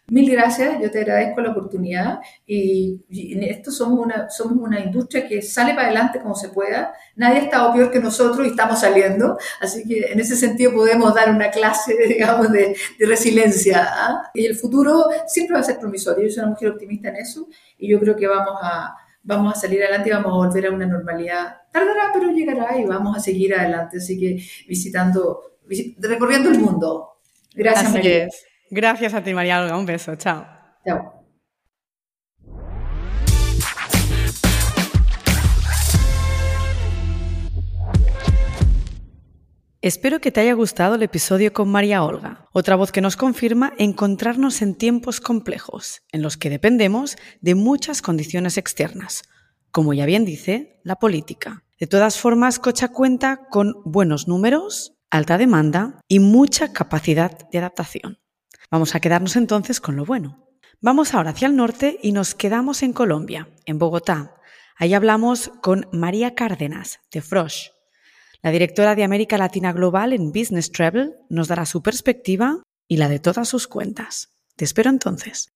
Mil 0.08 0.30
gracias, 0.30 0.82
yo 0.82 0.90
te 0.90 0.98
agradezco 1.00 1.40
la 1.40 1.52
oportunidad 1.52 2.20
y, 2.46 3.00
en 3.10 3.42
esto 3.42 3.70
somos 3.70 3.98
una, 3.98 4.28
somos 4.28 4.58
una 4.58 4.78
industria 4.78 5.26
que 5.26 5.40
sale 5.40 5.72
para 5.72 5.86
adelante 5.86 6.20
como 6.20 6.34
se 6.34 6.50
pueda. 6.50 6.92
Nadie 7.16 7.40
ha 7.40 7.44
estado 7.44 7.72
peor 7.72 7.90
que 7.90 8.00
nosotros 8.00 8.46
y 8.46 8.50
estamos 8.50 8.80
saliendo, 8.80 9.38
así 9.62 9.82
que 9.88 10.12
en 10.12 10.20
ese 10.20 10.36
sentido 10.36 10.74
podemos 10.74 11.14
dar 11.14 11.30
una 11.30 11.50
clase, 11.50 11.96
digamos, 12.08 12.52
de, 12.52 12.76
de 12.98 13.06
resiliencia. 13.06 13.88
¿ah? 13.88 14.30
Y 14.34 14.44
el 14.44 14.56
futuro 14.56 15.06
siempre 15.26 15.54
va 15.54 15.60
a 15.60 15.64
ser 15.64 15.78
promisorio, 15.78 16.24
yo 16.24 16.30
soy 16.30 16.42
una 16.42 16.52
mujer 16.52 16.68
optimista 16.68 17.08
en 17.08 17.16
eso 17.16 17.48
y 17.78 17.88
yo 17.88 17.98
creo 17.98 18.14
que 18.14 18.26
vamos 18.26 18.58
a, 18.62 18.94
vamos 19.22 19.56
a 19.56 19.58
salir 19.58 19.82
adelante 19.82 20.10
y 20.10 20.12
vamos 20.12 20.32
a 20.32 20.46
volver 20.46 20.66
a 20.66 20.70
una 20.70 20.86
normalidad. 20.86 21.62
Tardará, 21.72 22.10
pero 22.12 22.30
llegará 22.30 22.78
y 22.78 22.84
vamos 22.84 23.16
a 23.16 23.20
seguir 23.20 23.54
adelante, 23.54 23.96
así 23.96 24.20
que 24.20 24.36
visitando, 24.68 25.56
recorriendo 25.98 26.50
el 26.50 26.58
mundo. 26.58 27.16
Gracias, 27.54 27.94
Así 27.94 28.06
Es. 28.06 28.44
Gracias 28.70 29.14
a 29.14 29.22
ti, 29.22 29.34
María 29.34 29.60
Olga. 29.60 29.76
Un 29.76 29.86
beso. 29.86 30.16
Chao. 30.16 30.46
Chao. 30.84 31.24
Espero 39.84 40.18
que 40.18 40.32
te 40.32 40.40
haya 40.40 40.54
gustado 40.54 40.94
el 40.94 41.02
episodio 41.02 41.52
con 41.52 41.68
María 41.68 42.02
Olga, 42.04 42.48
otra 42.52 42.74
voz 42.74 42.90
que 42.90 43.02
nos 43.02 43.18
confirma 43.18 43.74
encontrarnos 43.76 44.62
en 44.62 44.76
tiempos 44.76 45.20
complejos, 45.20 46.00
en 46.10 46.22
los 46.22 46.38
que 46.38 46.48
dependemos 46.48 47.18
de 47.42 47.54
muchas 47.54 48.00
condiciones 48.00 48.56
externas, 48.56 49.24
como 49.70 49.92
ya 49.92 50.06
bien 50.06 50.24
dice, 50.24 50.80
la 50.84 50.96
política. 50.96 51.64
De 51.78 51.86
todas 51.86 52.18
formas, 52.18 52.58
Cocha 52.58 52.88
cuenta 52.88 53.46
con 53.50 53.74
buenos 53.84 54.26
números, 54.26 54.94
alta 55.10 55.36
demanda 55.36 56.00
y 56.08 56.18
mucha 56.18 56.72
capacidad 56.72 57.46
de 57.52 57.58
adaptación. 57.58 58.23
Vamos 58.74 58.96
a 58.96 58.98
quedarnos 58.98 59.36
entonces 59.36 59.80
con 59.80 59.94
lo 59.94 60.04
bueno. 60.04 60.48
Vamos 60.80 61.14
ahora 61.14 61.30
hacia 61.30 61.46
el 61.46 61.54
norte 61.54 61.96
y 62.02 62.10
nos 62.10 62.34
quedamos 62.34 62.82
en 62.82 62.92
Colombia, 62.92 63.48
en 63.66 63.78
Bogotá. 63.78 64.34
Ahí 64.74 64.94
hablamos 64.94 65.52
con 65.62 65.86
María 65.92 66.34
Cárdenas, 66.34 66.98
de 67.12 67.22
Frosh. 67.22 67.68
La 68.42 68.50
directora 68.50 68.96
de 68.96 69.04
América 69.04 69.38
Latina 69.38 69.72
Global 69.72 70.12
en 70.12 70.32
Business 70.32 70.72
Travel 70.72 71.14
nos 71.28 71.46
dará 71.46 71.66
su 71.66 71.84
perspectiva 71.84 72.64
y 72.88 72.96
la 72.96 73.08
de 73.08 73.20
todas 73.20 73.48
sus 73.48 73.68
cuentas. 73.68 74.34
Te 74.56 74.64
espero 74.64 74.90
entonces. 74.90 75.53